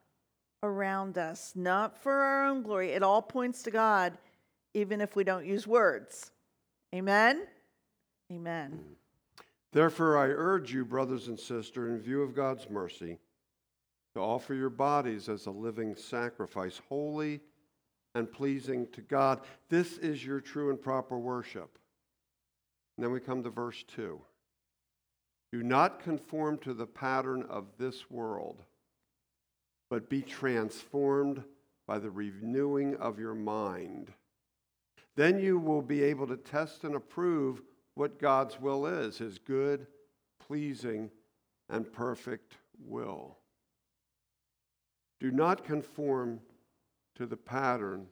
around 0.62 1.18
us, 1.18 1.52
not 1.54 2.02
for 2.02 2.12
our 2.12 2.46
own 2.46 2.62
glory. 2.62 2.90
It 2.90 3.02
all 3.02 3.22
points 3.22 3.62
to 3.62 3.70
God, 3.70 4.18
even 4.74 5.00
if 5.00 5.16
we 5.16 5.24
don't 5.24 5.46
use 5.46 5.66
words. 5.66 6.32
Amen? 6.94 7.46
Amen. 8.30 8.78
Therefore, 9.72 10.18
I 10.18 10.26
urge 10.26 10.72
you, 10.72 10.84
brothers 10.84 11.28
and 11.28 11.38
sisters, 11.38 11.90
in 11.90 12.00
view 12.00 12.22
of 12.22 12.34
God's 12.34 12.68
mercy, 12.68 13.18
to 14.14 14.20
offer 14.20 14.54
your 14.54 14.70
bodies 14.70 15.28
as 15.28 15.46
a 15.46 15.50
living 15.50 15.96
sacrifice, 15.96 16.80
holy 16.88 17.40
and 18.14 18.30
pleasing 18.30 18.86
to 18.92 19.00
God. 19.00 19.40
This 19.68 19.98
is 19.98 20.24
your 20.24 20.40
true 20.40 20.70
and 20.70 20.80
proper 20.80 21.18
worship. 21.18 21.78
And 22.96 23.04
then 23.04 23.12
we 23.12 23.18
come 23.18 23.42
to 23.42 23.50
verse 23.50 23.84
2. 23.94 24.20
Do 25.52 25.62
not 25.62 26.00
conform 26.00 26.58
to 26.58 26.74
the 26.74 26.86
pattern 26.86 27.44
of 27.48 27.66
this 27.76 28.10
world, 28.10 28.62
but 29.90 30.08
be 30.08 30.22
transformed 30.22 31.42
by 31.86 31.98
the 31.98 32.10
renewing 32.10 32.96
of 32.96 33.18
your 33.18 33.34
mind. 33.34 34.12
Then 35.16 35.38
you 35.38 35.58
will 35.58 35.82
be 35.82 36.02
able 36.02 36.26
to 36.26 36.36
test 36.36 36.84
and 36.84 36.94
approve 36.94 37.62
what 37.94 38.18
God's 38.18 38.60
will 38.60 38.86
is, 38.86 39.18
his 39.18 39.38
good, 39.38 39.86
pleasing, 40.40 41.10
and 41.68 41.90
perfect 41.92 42.56
will. 42.84 43.38
Do 45.20 45.30
not 45.30 45.64
conform 45.64 46.40
to 47.16 47.26
the 47.26 47.36
pattern 47.36 48.06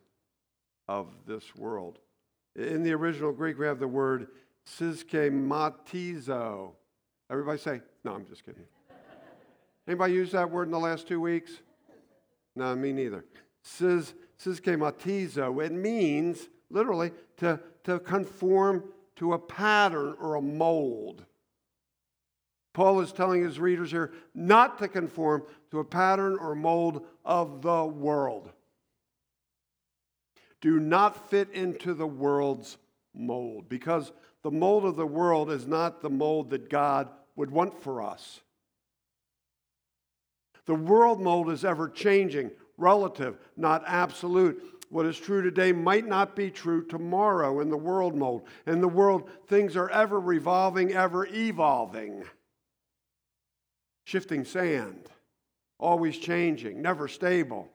of 0.88 1.08
this 1.26 1.56
world. 1.56 1.98
In 2.54 2.82
the 2.82 2.92
original 2.92 3.32
Greek, 3.32 3.58
we 3.58 3.66
have 3.66 3.80
the 3.80 3.88
word 3.88 4.28
syschematizo. 4.66 6.72
Everybody 7.30 7.58
say, 7.58 7.80
no, 8.04 8.14
I'm 8.14 8.26
just 8.26 8.44
kidding. 8.44 8.64
Anybody 9.88 10.14
use 10.14 10.32
that 10.32 10.50
word 10.50 10.64
in 10.64 10.70
the 10.70 10.78
last 10.78 11.08
two 11.08 11.20
weeks? 11.20 11.52
No, 12.54 12.74
me 12.76 12.92
neither. 12.92 13.24
Sis, 13.62 14.14
syschematizo. 14.38 15.64
It 15.64 15.72
means, 15.72 16.48
literally, 16.72 17.12
to, 17.38 17.60
to 17.84 18.00
conform 18.00 18.84
to 19.16 19.34
a 19.34 19.38
pattern 19.38 20.16
or 20.20 20.34
a 20.34 20.42
mold. 20.42 21.24
Paul 22.72 23.00
is 23.00 23.12
telling 23.12 23.44
his 23.44 23.60
readers 23.60 23.90
here 23.90 24.12
not 24.34 24.78
to 24.78 24.88
conform 24.88 25.44
to 25.70 25.80
a 25.80 25.84
pattern 25.84 26.38
or 26.40 26.54
mold 26.54 27.06
of 27.24 27.62
the 27.62 27.84
world. 27.84 28.50
Do 30.60 30.80
not 30.80 31.28
fit 31.28 31.50
into 31.52 31.92
the 31.92 32.06
world's 32.06 32.78
mold 33.14 33.68
because 33.68 34.12
the 34.42 34.50
mold 34.50 34.84
of 34.84 34.96
the 34.96 35.06
world 35.06 35.50
is 35.50 35.66
not 35.66 36.00
the 36.00 36.10
mold 36.10 36.50
that 36.50 36.70
God 36.70 37.10
would 37.36 37.50
want 37.50 37.82
for 37.82 38.00
us. 38.02 38.40
The 40.66 40.74
world 40.74 41.20
mold 41.20 41.50
is 41.50 41.64
ever 41.64 41.88
changing, 41.88 42.52
relative, 42.76 43.38
not 43.56 43.82
absolute. 43.86 44.62
What 44.92 45.06
is 45.06 45.18
true 45.18 45.40
today 45.40 45.72
might 45.72 46.06
not 46.06 46.36
be 46.36 46.50
true 46.50 46.84
tomorrow 46.84 47.60
in 47.60 47.70
the 47.70 47.78
world 47.78 48.14
mold. 48.14 48.42
In 48.66 48.82
the 48.82 48.88
world, 48.88 49.30
things 49.46 49.74
are 49.74 49.88
ever 49.88 50.20
revolving, 50.20 50.92
ever 50.92 51.26
evolving. 51.32 52.24
Shifting 54.04 54.44
sand, 54.44 55.08
always 55.78 56.18
changing, 56.18 56.82
never 56.82 57.08
stable. 57.08 57.70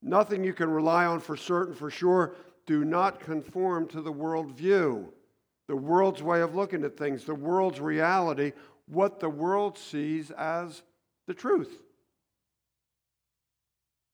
Nothing 0.00 0.42
you 0.42 0.54
can 0.54 0.70
rely 0.70 1.04
on 1.04 1.20
for 1.20 1.36
certain, 1.36 1.74
for 1.74 1.90
sure. 1.90 2.34
Do 2.64 2.86
not 2.86 3.20
conform 3.20 3.86
to 3.88 4.00
the 4.00 4.10
world 4.10 4.52
view, 4.52 5.12
the 5.68 5.76
world's 5.76 6.22
way 6.22 6.40
of 6.40 6.54
looking 6.54 6.84
at 6.84 6.96
things, 6.96 7.26
the 7.26 7.34
world's 7.34 7.80
reality, 7.80 8.52
what 8.86 9.20
the 9.20 9.28
world 9.28 9.76
sees 9.76 10.30
as 10.30 10.80
the 11.26 11.34
truth. 11.34 11.82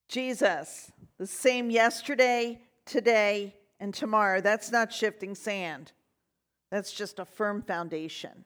Jesus, 0.09 0.93
the 1.19 1.27
same 1.27 1.71
yesterday, 1.71 2.61
today, 2.85 3.55
and 3.81 3.93
tomorrow. 3.93 4.41
That's 4.41 4.71
not 4.71 4.93
shifting 4.93 5.35
sand, 5.35 5.93
that's 6.71 6.93
just 6.93 7.19
a 7.19 7.25
firm 7.25 7.63
foundation. 7.63 8.45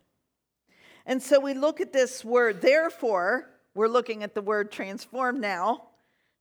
And 1.07 1.23
so 1.23 1.41
we 1.41 1.55
look 1.55 1.81
at 1.81 1.93
this 1.93 2.25
word, 2.25 2.61
therefore, 2.61 3.51
we're 3.75 3.89
looking 3.89 4.23
at 4.23 4.35
the 4.35 4.43
word 4.43 4.71
transform 4.71 5.41
now. 5.41 5.87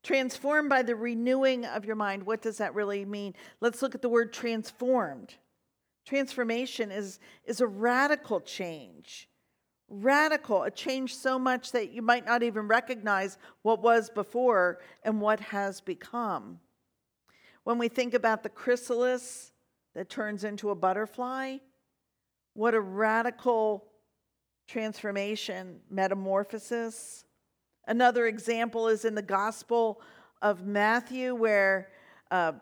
Transformed 0.01 0.69
by 0.69 0.82
the 0.82 0.95
renewing 0.95 1.65
of 1.65 1.84
your 1.84 1.97
mind. 1.97 2.25
What 2.25 2.41
does 2.41 2.60
that 2.60 2.73
really 2.73 3.03
mean? 3.03 3.36
Let's 3.60 3.82
look 3.82 3.95
at 3.95 4.01
the 4.01 4.08
word 4.08 4.32
transformed. 4.32 5.36
Transformation 6.05 6.91
is, 6.91 7.19
is 7.45 7.62
a 7.62 7.67
radical 7.67 8.39
change. 8.39 9.28
Radical, 9.89 10.63
a 10.63 10.71
change 10.71 11.15
so 11.15 11.39
much 11.39 11.71
that 11.71 11.91
you 11.91 12.02
might 12.02 12.25
not 12.25 12.43
even 12.43 12.67
recognize 12.67 13.38
what 13.63 13.82
was 13.82 14.10
before 14.10 14.80
and 15.04 15.19
what 15.19 15.39
has 15.39 15.82
become. 15.82 16.60
When 17.63 17.78
we 17.78 17.88
think 17.88 18.13
about 18.13 18.43
the 18.43 18.49
chrysalis 18.49 19.52
that 19.95 20.10
turns 20.10 20.43
into 20.43 20.69
a 20.69 20.75
butterfly, 20.75 21.58
what 22.54 22.75
a 22.75 22.80
radical 22.80 23.86
transformation, 24.67 25.80
metamorphosis. 25.89 27.25
Another 27.88 28.28
example 28.28 28.88
is 28.88 29.06
in 29.06 29.15
the 29.15 29.21
Gospel 29.21 30.02
of 30.41 30.65
Matthew, 30.65 31.34
where 31.34 31.89
uh, 32.30 32.54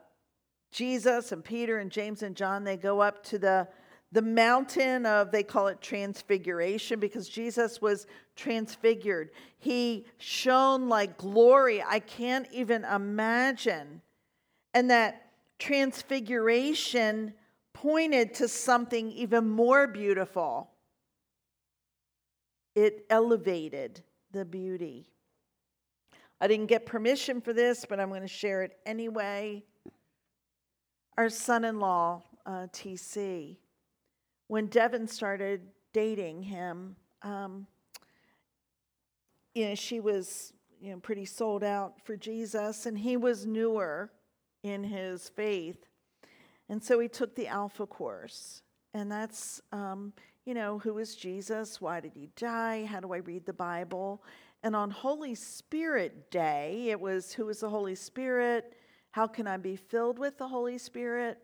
Jesus 0.72 1.32
and 1.34 1.44
Peter 1.44 1.80
and 1.80 1.92
James 1.92 2.24
and 2.24 2.36
John 2.36 2.64
they 2.64 2.78
go 2.78 3.02
up 3.02 3.24
to 3.26 3.38
the 3.38 3.68
the 4.12 4.22
mountain 4.22 5.06
of 5.06 5.32
they 5.32 5.44
call 5.44 5.68
it 5.68 5.82
transfiguration 5.82 7.00
because 7.00 7.28
Jesus 7.28 7.82
was 7.82 8.08
transfigured. 8.36 9.32
He 9.58 10.06
shone 10.18 10.88
like 10.88 11.18
glory. 11.18 11.84
I 11.86 12.00
can't 12.00 12.48
even 12.52 12.86
imagine. 12.86 14.02
And 14.74 14.90
that 14.92 15.32
transfiguration 15.60 17.34
pointed 17.74 18.34
to 18.36 18.48
something 18.48 19.12
even 19.12 19.50
more 19.50 19.88
beautiful. 19.88 20.72
It 22.76 23.06
elevated 23.10 24.02
the 24.32 24.46
beauty. 24.46 25.10
I 26.40 26.48
didn't 26.48 26.68
get 26.68 26.86
permission 26.86 27.42
for 27.42 27.52
this, 27.52 27.86
but 27.90 28.00
I'm 28.00 28.10
going 28.10 28.22
to 28.22 28.28
share 28.28 28.62
it 28.64 28.78
anyway. 28.86 29.64
Our 31.18 31.30
son 31.30 31.66
in 31.66 31.80
law, 31.80 32.22
uh, 32.46 32.68
TC, 32.72 33.58
when 34.48 34.68
Devin 34.68 35.08
started 35.08 35.62
dating 35.94 36.44
him, 36.44 36.96
um, 37.22 37.68
you 39.54 39.70
know, 39.70 39.76
she 39.76 40.00
was 40.00 40.54
you 40.82 40.92
know 40.92 41.00
pretty 41.00 41.26
sold 41.26 41.64
out 41.64 41.96
for 42.04 42.16
Jesus, 42.16 42.86
and 42.86 42.98
he 42.98 43.18
was 43.18 43.46
newer 43.46 44.12
in 44.64 44.84
his 44.84 45.30
faith, 45.30 45.86
and 46.70 46.84
so 46.84 47.00
he 47.00 47.08
took 47.08 47.36
the 47.36 47.48
Alpha 47.48 47.86
course, 47.86 48.62
and 48.94 49.12
that's 49.12 49.62
um, 49.72 50.14
you 50.46 50.54
know 50.54 50.80
who 50.80 50.98
is 50.98 51.16
Jesus? 51.16 51.82
Why 51.82 52.00
did 52.00 52.14
he 52.14 52.30
die? 52.36 52.86
How 52.86 53.00
do 53.00 53.14
I 53.14 53.18
read 53.18 53.46
the 53.46 53.54
Bible? 53.54 54.24
And 54.64 54.76
on 54.76 54.90
Holy 54.90 55.36
Spirit 55.36 56.32
Day, 56.32 56.88
it 56.90 57.00
was 57.00 57.34
who 57.34 57.48
is 57.50 57.60
the 57.60 57.70
Holy 57.70 57.96
Spirit? 57.96 58.76
How 59.12 59.28
can 59.28 59.48
I 59.48 59.58
be 59.58 59.76
filled 59.76 60.20
with 60.20 60.38
the 60.38 60.48
Holy 60.48 60.78
Spirit? 60.78 61.40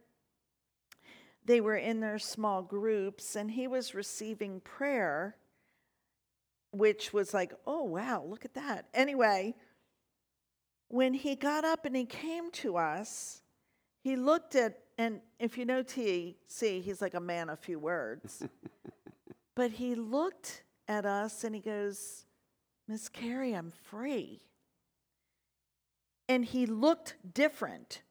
They 1.45 1.59
were 1.59 1.75
in 1.75 1.99
their 1.99 2.19
small 2.19 2.61
groups, 2.61 3.35
and 3.35 3.51
he 3.51 3.67
was 3.67 3.93
receiving 3.93 4.61
prayer, 4.61 5.35
which 6.71 7.11
was 7.11 7.33
like, 7.33 7.53
oh, 7.67 7.83
wow, 7.83 8.23
look 8.25 8.45
at 8.45 8.53
that. 8.53 8.85
Anyway, 8.93 9.55
when 10.87 11.13
he 11.13 11.35
got 11.35 11.65
up 11.65 11.85
and 11.85 11.95
he 11.95 12.05
came 12.05 12.51
to 12.51 12.77
us, 12.77 13.41
he 14.03 14.15
looked 14.15 14.55
at, 14.55 14.79
and 14.97 15.21
if 15.39 15.57
you 15.57 15.65
know 15.65 15.81
T, 15.81 16.37
see, 16.47 16.81
he's 16.81 17.01
like 17.01 17.15
a 17.15 17.19
man 17.19 17.49
of 17.49 17.59
few 17.59 17.79
words. 17.79 18.43
but 19.55 19.71
he 19.71 19.95
looked 19.95 20.63
at 20.87 21.05
us 21.05 21.43
and 21.43 21.55
he 21.55 21.61
goes, 21.61 22.25
Miss 22.87 23.09
Carrie, 23.09 23.53
I'm 23.53 23.71
free. 23.71 24.41
And 26.29 26.45
he 26.45 26.67
looked 26.67 27.15
different. 27.33 28.02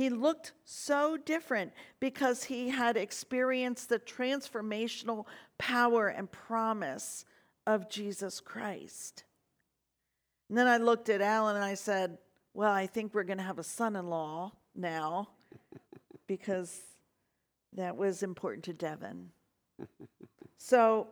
He 0.00 0.08
looked 0.08 0.52
so 0.64 1.18
different 1.18 1.74
because 2.00 2.44
he 2.44 2.70
had 2.70 2.96
experienced 2.96 3.90
the 3.90 3.98
transformational 3.98 5.26
power 5.58 6.08
and 6.08 6.32
promise 6.32 7.26
of 7.66 7.90
Jesus 7.90 8.40
Christ. 8.40 9.24
And 10.48 10.56
then 10.56 10.66
I 10.66 10.78
looked 10.78 11.10
at 11.10 11.20
Alan 11.20 11.56
and 11.56 11.64
I 11.66 11.74
said, 11.74 12.16
Well, 12.54 12.72
I 12.72 12.86
think 12.86 13.12
we're 13.12 13.24
going 13.24 13.36
to 13.40 13.44
have 13.44 13.58
a 13.58 13.62
son 13.62 13.94
in 13.94 14.08
law 14.08 14.52
now 14.74 15.28
because 16.26 16.80
that 17.74 17.94
was 17.94 18.22
important 18.22 18.64
to 18.64 18.72
Devin. 18.72 19.28
so 20.56 21.08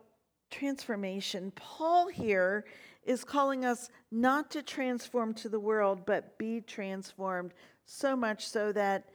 transformation. 0.49 1.51
Paul 1.55 2.07
here 2.07 2.65
is 3.03 3.23
calling 3.23 3.65
us 3.65 3.91
not 4.09 4.49
to 4.49 4.63
transform 4.63 5.35
to 5.35 5.49
the 5.49 5.59
world, 5.59 6.07
but 6.07 6.39
be 6.39 6.61
transformed, 6.61 7.53
so 7.89 8.15
much 8.15 8.47
so 8.47 8.71
that 8.71 9.05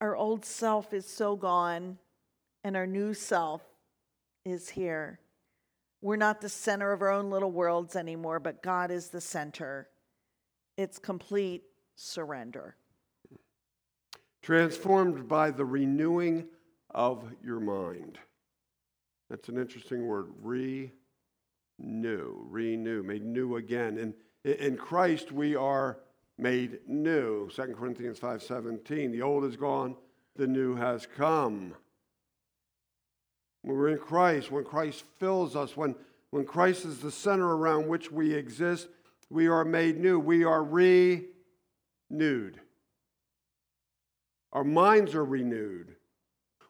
our 0.00 0.16
old 0.16 0.44
self 0.44 0.94
is 0.94 1.04
so 1.04 1.34
gone 1.34 1.98
and 2.62 2.76
our 2.76 2.86
new 2.86 3.12
self 3.12 3.62
is 4.44 4.68
here. 4.68 5.18
We're 6.00 6.16
not 6.16 6.40
the 6.40 6.48
center 6.48 6.92
of 6.92 7.02
our 7.02 7.10
own 7.10 7.30
little 7.30 7.50
worlds 7.50 7.96
anymore, 7.96 8.38
but 8.40 8.62
God 8.62 8.90
is 8.90 9.08
the 9.08 9.20
center. 9.20 9.88
It's 10.76 10.98
complete 10.98 11.64
surrender. 11.96 12.76
Transformed 14.42 15.28
by 15.28 15.50
the 15.50 15.64
renewing 15.64 16.46
of 16.90 17.24
your 17.44 17.60
mind. 17.60 18.18
That's 19.28 19.48
an 19.48 19.58
interesting 19.58 20.06
word. 20.06 20.26
Renew, 20.40 20.86
renew, 21.78 23.02
made 23.02 23.24
new 23.24 23.56
again. 23.56 23.98
And 23.98 24.14
in 24.60 24.76
Christ 24.76 25.32
we 25.32 25.56
are 25.56 25.98
made 26.38 26.80
new. 26.86 27.48
2 27.50 27.74
Corinthians 27.74 28.18
5:17. 28.18 29.12
The 29.12 29.22
old 29.22 29.44
is 29.44 29.56
gone, 29.56 29.96
the 30.36 30.46
new 30.46 30.74
has 30.74 31.06
come. 31.06 31.74
When 33.62 33.76
we're 33.76 33.88
in 33.88 33.98
Christ, 33.98 34.50
when 34.50 34.64
Christ 34.64 35.04
fills 35.18 35.54
us, 35.54 35.76
when, 35.76 35.94
when 36.30 36.44
Christ 36.44 36.84
is 36.84 36.98
the 36.98 37.12
center 37.12 37.56
around 37.56 37.88
which 37.88 38.10
we 38.10 38.34
exist, 38.34 38.88
we 39.30 39.46
are 39.46 39.64
made 39.64 40.00
new. 40.00 40.18
We 40.18 40.44
are 40.44 40.64
renewed. 40.64 41.30
Our 44.52 44.64
minds 44.64 45.14
are 45.14 45.24
renewed. 45.24 45.96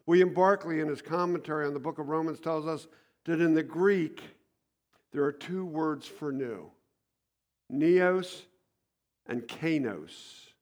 William 0.06 0.34
Barclay, 0.34 0.80
in 0.80 0.88
his 0.88 1.00
commentary 1.00 1.66
on 1.66 1.74
the 1.74 1.80
book 1.80 1.98
of 1.98 2.08
Romans, 2.08 2.40
tells 2.40 2.66
us 2.66 2.86
that 3.24 3.40
in 3.40 3.54
the 3.54 3.62
Greek, 3.62 4.22
there 5.12 5.24
are 5.24 5.32
two 5.32 5.64
words 5.64 6.06
for 6.06 6.32
new 6.32 6.70
neos 7.72 8.42
and 9.26 9.42
kainos. 9.42 10.52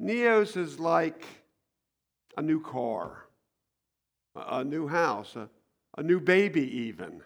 Neos 0.00 0.56
is 0.56 0.78
like 0.78 1.24
a 2.36 2.42
new 2.42 2.60
car, 2.60 3.24
a 4.34 4.62
new 4.62 4.86
house, 4.86 5.36
a, 5.36 5.48
a 5.96 6.02
new 6.02 6.20
baby, 6.20 6.62
even. 6.86 7.22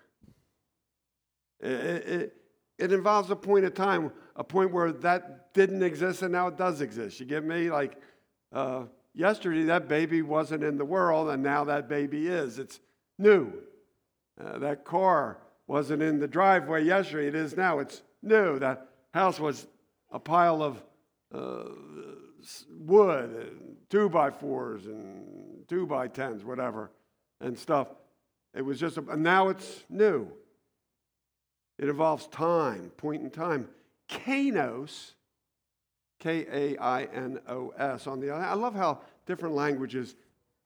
It, 1.60 1.70
it, 1.70 2.36
it, 2.78 2.92
involves 2.92 3.30
a 3.30 3.36
point 3.36 3.64
of 3.64 3.74
time, 3.74 4.12
a 4.36 4.44
point 4.44 4.72
where 4.72 4.92
that 4.92 5.52
didn't 5.52 5.82
exist 5.82 6.22
and 6.22 6.32
now 6.32 6.46
it 6.46 6.56
does 6.56 6.80
exist. 6.80 7.20
You 7.20 7.26
get 7.26 7.44
me? 7.44 7.70
Like, 7.70 8.00
uh, 8.52 8.84
yesterday 9.14 9.64
that 9.64 9.88
baby 9.88 10.22
wasn't 10.22 10.62
in 10.62 10.78
the 10.78 10.84
world 10.84 11.28
and 11.28 11.42
now 11.42 11.64
that 11.64 11.88
baby 11.88 12.28
is. 12.28 12.58
It's 12.58 12.80
new. 13.18 13.52
Uh, 14.42 14.58
that 14.58 14.84
car 14.84 15.38
wasn't 15.66 16.02
in 16.02 16.18
the 16.18 16.28
driveway 16.28 16.84
yesterday, 16.84 17.28
it 17.28 17.34
is 17.34 17.56
now. 17.56 17.78
It's 17.78 18.02
new. 18.22 18.58
That 18.58 18.88
house 19.12 19.38
was 19.38 19.66
a 20.10 20.18
pile 20.18 20.62
of 20.62 20.82
uh, 21.32 21.70
wood 22.78 23.30
and 23.30 23.76
two 23.88 24.08
by 24.08 24.30
fours 24.30 24.86
and 24.86 25.68
two 25.68 25.86
by 25.86 26.08
tens, 26.08 26.44
whatever, 26.44 26.90
and 27.40 27.58
stuff. 27.58 27.88
It 28.54 28.62
was 28.62 28.80
just, 28.80 28.96
a, 28.96 29.04
and 29.10 29.22
now 29.22 29.48
it's 29.48 29.84
new. 29.88 30.28
It 31.78 31.88
involves 31.88 32.26
time, 32.26 32.90
point 32.96 33.22
in 33.22 33.30
time. 33.30 33.68
Kainos 34.08 35.12
K 36.18 36.46
A 36.52 36.76
I 36.78 37.04
N 37.04 37.40
O 37.48 37.72
S. 37.78 38.06
On 38.06 38.20
the 38.20 38.34
other, 38.34 38.44
I 38.44 38.54
love 38.54 38.74
how 38.74 39.00
different 39.26 39.54
languages, 39.54 40.14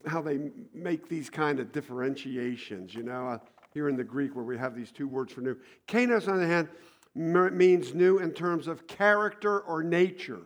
how 0.06 0.20
they 0.20 0.50
make 0.72 1.08
these 1.08 1.30
kind 1.30 1.60
of 1.60 1.70
differentiations. 1.72 2.94
You 2.94 3.04
know, 3.04 3.28
uh, 3.28 3.38
here 3.72 3.88
in 3.88 3.96
the 3.96 4.04
Greek 4.04 4.34
where 4.34 4.44
we 4.44 4.58
have 4.58 4.74
these 4.74 4.90
two 4.90 5.06
words 5.06 5.32
for 5.32 5.40
new. 5.40 5.56
Kainos, 5.86 6.28
on 6.28 6.40
the 6.40 6.46
hand, 6.46 6.68
means 7.14 7.94
new 7.94 8.18
in 8.18 8.32
terms 8.32 8.66
of 8.66 8.86
character 8.86 9.60
or 9.60 9.82
nature. 9.82 10.42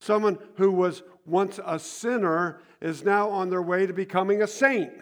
Someone 0.00 0.38
who 0.56 0.70
was 0.70 1.02
once 1.26 1.60
a 1.64 1.78
sinner 1.78 2.60
is 2.80 3.04
now 3.04 3.28
on 3.28 3.50
their 3.50 3.62
way 3.62 3.86
to 3.86 3.92
becoming 3.92 4.42
a 4.42 4.46
saint. 4.46 4.92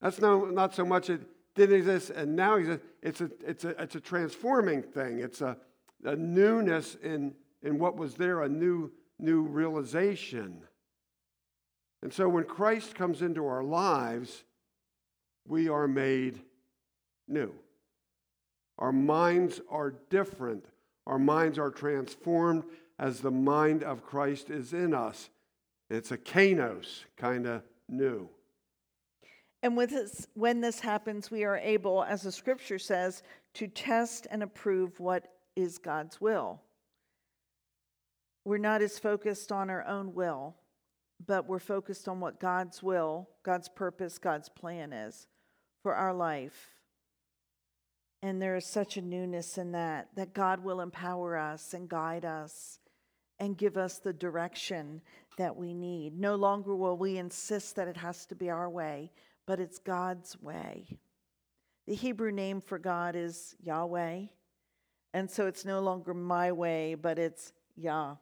That's 0.00 0.20
no, 0.20 0.44
not 0.46 0.74
so 0.74 0.84
much 0.84 1.10
it 1.10 1.20
didn't 1.54 1.76
exist 1.76 2.10
and 2.10 2.36
now 2.36 2.56
exists. 2.56 2.86
It's 3.02 3.20
a, 3.20 3.30
it's 3.44 3.64
a, 3.64 3.82
it's 3.82 3.94
a 3.96 4.00
transforming 4.00 4.82
thing. 4.82 5.18
It's 5.18 5.40
a, 5.40 5.56
a 6.04 6.16
newness 6.16 6.96
in, 7.02 7.34
in 7.62 7.78
what 7.78 7.96
was 7.96 8.14
there, 8.14 8.42
a 8.42 8.48
new, 8.48 8.92
new 9.18 9.42
realization. 9.42 10.62
And 12.02 12.12
so 12.12 12.28
when 12.28 12.44
Christ 12.44 12.94
comes 12.94 13.20
into 13.20 13.46
our 13.46 13.62
lives, 13.62 14.44
we 15.46 15.68
are 15.68 15.88
made 15.88 16.40
new. 17.28 17.52
Our 18.80 18.92
minds 18.92 19.60
are 19.70 19.94
different. 20.08 20.64
Our 21.06 21.18
minds 21.18 21.58
are 21.58 21.70
transformed 21.70 22.64
as 22.98 23.20
the 23.20 23.30
mind 23.30 23.82
of 23.82 24.04
Christ 24.04 24.50
is 24.50 24.72
in 24.72 24.94
us. 24.94 25.30
It's 25.88 26.12
a 26.12 26.18
kainos 26.18 27.04
kind 27.16 27.46
of 27.46 27.62
new. 27.88 28.28
And 29.62 29.76
this, 29.76 30.26
when 30.34 30.60
this 30.60 30.80
happens, 30.80 31.30
we 31.30 31.44
are 31.44 31.58
able, 31.58 32.02
as 32.02 32.22
the 32.22 32.32
scripture 32.32 32.78
says, 32.78 33.22
to 33.54 33.66
test 33.66 34.26
and 34.30 34.42
approve 34.42 34.98
what 35.00 35.26
is 35.56 35.78
God's 35.78 36.20
will. 36.20 36.62
we're 38.44 38.56
not 38.56 38.80
as 38.80 38.98
focused 38.98 39.52
on 39.52 39.68
our 39.68 39.86
own 39.86 40.14
will, 40.14 40.56
but 41.26 41.46
we're 41.46 41.58
focused 41.58 42.08
on 42.08 42.20
what 42.20 42.40
God's 42.40 42.82
will, 42.82 43.28
God's 43.42 43.68
purpose, 43.68 44.18
God's 44.18 44.48
plan 44.48 44.92
is 44.92 45.26
for 45.82 45.94
our 45.94 46.14
life. 46.14 46.79
And 48.22 48.40
there 48.40 48.56
is 48.56 48.66
such 48.66 48.96
a 48.96 49.02
newness 49.02 49.56
in 49.56 49.72
that, 49.72 50.08
that 50.14 50.34
God 50.34 50.62
will 50.62 50.80
empower 50.80 51.36
us 51.36 51.72
and 51.72 51.88
guide 51.88 52.24
us 52.24 52.78
and 53.38 53.56
give 53.56 53.78
us 53.78 53.98
the 53.98 54.12
direction 54.12 55.00
that 55.38 55.56
we 55.56 55.72
need. 55.72 56.18
No 56.18 56.34
longer 56.34 56.76
will 56.76 56.98
we 56.98 57.16
insist 57.16 57.76
that 57.76 57.88
it 57.88 57.96
has 57.96 58.26
to 58.26 58.34
be 58.34 58.50
our 58.50 58.68
way, 58.68 59.10
but 59.46 59.58
it's 59.58 59.78
God's 59.78 60.40
way. 60.42 60.98
The 61.86 61.94
Hebrew 61.94 62.30
name 62.30 62.60
for 62.60 62.78
God 62.78 63.16
is 63.16 63.56
Yahweh. 63.62 64.26
And 65.14 65.30
so 65.30 65.46
it's 65.46 65.64
no 65.64 65.80
longer 65.80 66.12
my 66.12 66.52
way, 66.52 66.94
but 66.94 67.18
it's 67.18 67.52
Yahweh. 67.76 68.16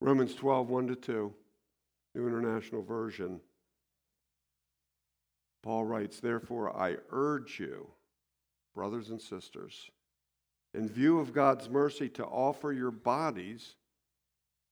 Romans 0.00 0.34
12, 0.34 0.68
1 0.68 0.86
to 0.88 0.96
2, 0.96 1.34
New 2.14 2.26
International 2.26 2.82
Version. 2.82 3.40
Paul 5.62 5.84
writes, 5.84 6.20
Therefore, 6.20 6.76
I 6.76 6.96
urge 7.10 7.60
you, 7.60 7.88
brothers 8.74 9.10
and 9.10 9.20
sisters, 9.20 9.90
in 10.74 10.88
view 10.88 11.20
of 11.20 11.32
God's 11.32 11.68
mercy, 11.68 12.08
to 12.10 12.24
offer 12.24 12.72
your 12.72 12.90
bodies 12.90 13.76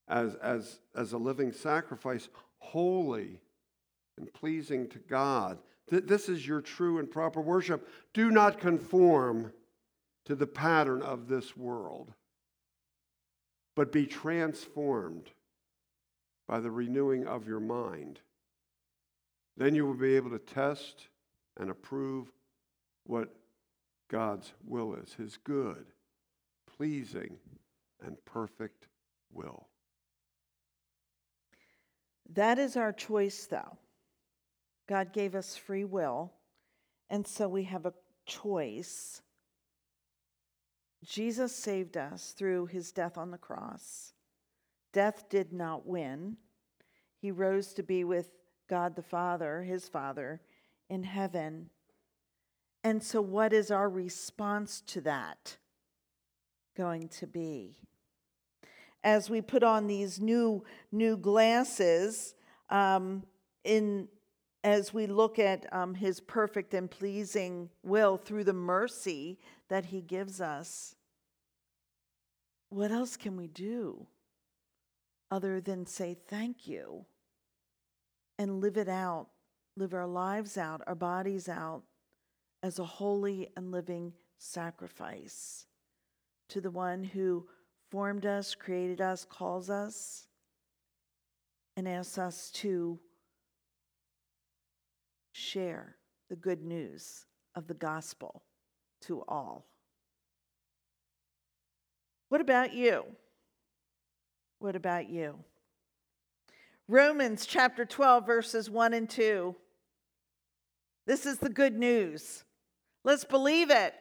as, 0.07 0.35
as, 0.35 0.79
as 0.95 1.13
a 1.13 1.17
living 1.17 1.51
sacrifice, 1.51 2.27
holy 2.57 3.39
and 4.17 4.31
pleasing 4.33 4.87
to 4.89 4.99
God. 4.99 5.59
Th- 5.89 6.03
this 6.03 6.27
is 6.27 6.45
your 6.45 6.61
true 6.61 6.99
and 6.99 7.09
proper 7.09 7.39
worship. 7.39 7.87
Do 8.13 8.29
not 8.29 8.59
conform 8.59 9.53
to 10.25 10.35
the 10.35 10.47
pattern 10.47 11.01
of 11.01 11.27
this 11.27 11.55
world, 11.55 12.13
but 13.75 13.91
be 13.91 14.05
transformed 14.05 15.29
by 16.47 16.59
the 16.59 16.71
renewing 16.71 17.25
of 17.25 17.47
your 17.47 17.59
mind 17.61 18.19
then 19.57 19.75
you 19.75 19.85
will 19.85 19.93
be 19.95 20.15
able 20.15 20.29
to 20.31 20.39
test 20.39 21.07
and 21.57 21.69
approve 21.69 22.31
what 23.05 23.29
God's 24.09 24.53
will 24.65 24.93
is 24.95 25.13
his 25.13 25.37
good, 25.37 25.85
pleasing, 26.77 27.37
and 28.03 28.17
perfect 28.25 28.87
will. 29.31 29.67
That 32.33 32.59
is 32.59 32.77
our 32.77 32.93
choice, 32.93 33.45
though. 33.45 33.77
God 34.87 35.13
gave 35.13 35.35
us 35.35 35.55
free 35.55 35.85
will, 35.85 36.33
and 37.09 37.25
so 37.27 37.47
we 37.47 37.63
have 37.63 37.85
a 37.85 37.93
choice. 38.25 39.21
Jesus 41.03 41.55
saved 41.55 41.97
us 41.97 42.33
through 42.37 42.67
his 42.67 42.91
death 42.91 43.17
on 43.17 43.31
the 43.31 43.37
cross. 43.37 44.13
Death 44.93 45.29
did 45.29 45.53
not 45.53 45.85
win. 45.85 46.37
He 47.17 47.31
rose 47.31 47.73
to 47.73 47.83
be 47.83 48.03
with 48.03 48.29
God 48.71 48.95
the 48.95 49.01
Father, 49.01 49.63
his 49.63 49.89
Father, 49.89 50.39
in 50.89 51.03
heaven. 51.03 51.69
And 52.85 53.03
so, 53.03 53.21
what 53.21 53.51
is 53.51 53.69
our 53.69 53.89
response 53.89 54.81
to 54.87 55.01
that 55.01 55.57
going 56.77 57.09
to 57.09 57.27
be? 57.27 57.75
As 59.03 59.29
we 59.29 59.41
put 59.41 59.61
on 59.61 59.87
these 59.87 60.21
new, 60.21 60.63
new 60.89 61.17
glasses, 61.17 62.33
um, 62.69 63.23
in, 63.65 64.07
as 64.63 64.93
we 64.93 65.05
look 65.05 65.37
at 65.37 65.65
um, 65.73 65.93
his 65.93 66.21
perfect 66.21 66.73
and 66.73 66.89
pleasing 66.89 67.69
will 67.83 68.15
through 68.15 68.45
the 68.45 68.53
mercy 68.53 69.37
that 69.67 69.87
he 69.87 69.99
gives 69.99 70.39
us, 70.39 70.95
what 72.69 72.89
else 72.89 73.17
can 73.17 73.35
we 73.35 73.47
do 73.47 74.07
other 75.29 75.59
than 75.59 75.85
say 75.85 76.15
thank 76.29 76.67
you? 76.69 77.05
And 78.37 78.61
live 78.61 78.77
it 78.77 78.89
out, 78.89 79.27
live 79.77 79.93
our 79.93 80.07
lives 80.07 80.57
out, 80.57 80.81
our 80.87 80.95
bodies 80.95 81.47
out 81.47 81.83
as 82.63 82.79
a 82.79 82.83
holy 82.83 83.49
and 83.55 83.71
living 83.71 84.13
sacrifice 84.37 85.65
to 86.49 86.61
the 86.61 86.71
one 86.71 87.03
who 87.03 87.47
formed 87.89 88.25
us, 88.25 88.55
created 88.55 89.01
us, 89.01 89.25
calls 89.25 89.69
us, 89.69 90.27
and 91.77 91.87
asks 91.87 92.17
us 92.17 92.51
to 92.51 92.99
share 95.31 95.95
the 96.29 96.35
good 96.35 96.63
news 96.63 97.25
of 97.55 97.67
the 97.67 97.73
gospel 97.73 98.43
to 99.01 99.23
all. 99.27 99.65
What 102.29 102.41
about 102.41 102.73
you? 102.73 103.03
What 104.59 104.75
about 104.75 105.09
you? 105.09 105.39
Romans 106.91 107.45
chapter 107.45 107.85
12, 107.85 108.25
verses 108.25 108.69
1 108.69 108.93
and 108.93 109.09
2. 109.09 109.55
This 111.07 111.25
is 111.25 111.37
the 111.37 111.47
good 111.47 111.79
news. 111.79 112.43
Let's 113.05 113.23
believe 113.23 113.69
it 113.69 113.93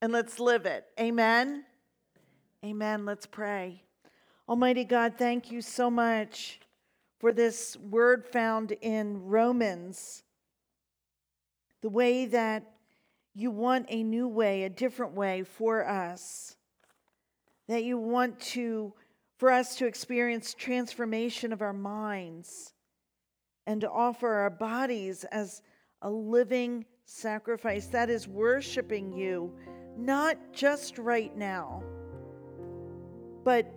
and 0.00 0.12
let's 0.12 0.38
live 0.38 0.64
it. 0.64 0.84
Amen. 1.00 1.64
Amen. 2.64 3.04
Let's 3.04 3.26
pray. 3.26 3.82
Almighty 4.48 4.84
God, 4.84 5.14
thank 5.18 5.50
you 5.50 5.60
so 5.60 5.90
much 5.90 6.60
for 7.18 7.32
this 7.32 7.76
word 7.78 8.24
found 8.24 8.70
in 8.80 9.24
Romans. 9.24 10.22
The 11.82 11.90
way 11.90 12.26
that 12.26 12.62
you 13.34 13.50
want 13.50 13.86
a 13.88 14.04
new 14.04 14.28
way, 14.28 14.62
a 14.62 14.70
different 14.70 15.14
way 15.14 15.42
for 15.42 15.84
us. 15.84 16.54
That 17.66 17.82
you 17.82 17.98
want 17.98 18.38
to 18.52 18.92
for 19.44 19.50
us 19.50 19.76
to 19.76 19.84
experience 19.84 20.54
transformation 20.54 21.52
of 21.52 21.60
our 21.60 21.74
minds 21.74 22.72
and 23.66 23.82
to 23.82 23.90
offer 23.90 24.26
our 24.26 24.48
bodies 24.48 25.24
as 25.24 25.60
a 26.00 26.10
living 26.10 26.82
sacrifice 27.04 27.88
that 27.88 28.08
is 28.08 28.26
worshiping 28.26 29.12
you, 29.12 29.52
not 29.98 30.38
just 30.54 30.96
right 30.96 31.36
now, 31.36 31.82
but 33.44 33.70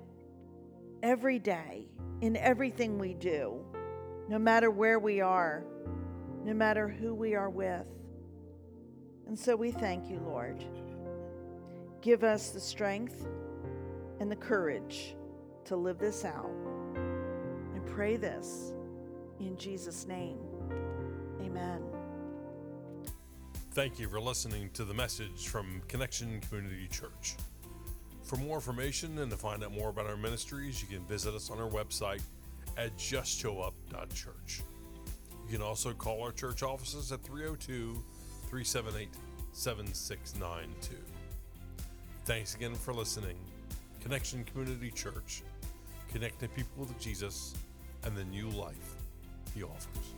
every 1.03 1.37
day 1.37 1.85
in 2.21 2.37
everything 2.37 2.97
we 2.97 3.13
do, 3.13 3.59
no 4.29 4.39
matter 4.39 4.71
where 4.71 4.99
we 4.99 5.19
are, 5.19 5.65
no 6.45 6.53
matter 6.53 6.87
who 6.87 7.13
we 7.13 7.35
are 7.35 7.49
with. 7.49 7.85
And 9.27 9.37
so 9.37 9.53
we 9.53 9.71
thank 9.71 10.09
you, 10.09 10.21
Lord. 10.21 10.63
Give 12.01 12.23
us 12.23 12.51
the 12.51 12.61
strength 12.61 13.27
and 14.21 14.31
the 14.31 14.37
courage 14.37 15.17
to 15.67 15.75
live 15.75 15.97
this 15.97 16.23
out. 16.23 16.49
I 17.75 17.79
pray 17.79 18.15
this 18.15 18.71
in 19.39 19.57
Jesus' 19.57 20.07
name. 20.07 20.39
Amen. 21.41 21.81
Thank 23.71 23.99
you 23.99 24.07
for 24.07 24.21
listening 24.21 24.69
to 24.73 24.85
the 24.85 24.93
message 24.93 25.49
from 25.49 25.81
Connection 25.89 26.39
Community 26.39 26.87
Church. 26.87 27.35
For 28.23 28.37
more 28.37 28.55
information 28.55 29.19
and 29.19 29.29
to 29.29 29.37
find 29.37 29.61
out 29.63 29.73
more 29.73 29.89
about 29.89 30.07
our 30.07 30.17
ministries, 30.17 30.81
you 30.81 30.87
can 30.87 31.05
visit 31.05 31.35
us 31.35 31.51
on 31.51 31.59
our 31.59 31.69
website 31.69 32.21
at 32.77 32.95
justshowup.church. 32.97 34.61
You 35.45 35.53
can 35.53 35.61
also 35.61 35.93
call 35.93 36.23
our 36.23 36.31
church 36.31 36.63
offices 36.63 37.11
at 37.11 37.21
302 37.23 38.03
378 38.49 39.09
7692. 39.51 40.95
Thanks 42.23 42.55
again 42.55 42.73
for 42.73 42.93
listening. 42.93 43.37
Connection 44.01 44.45
Community 44.45 44.91
Church 44.91 45.43
connecting 46.11 46.49
people 46.49 46.79
with 46.79 46.97
Jesus 46.99 47.53
and 48.03 48.15
the 48.15 48.23
new 48.25 48.49
life 48.49 48.95
he 49.53 49.63
offers. 49.63 50.13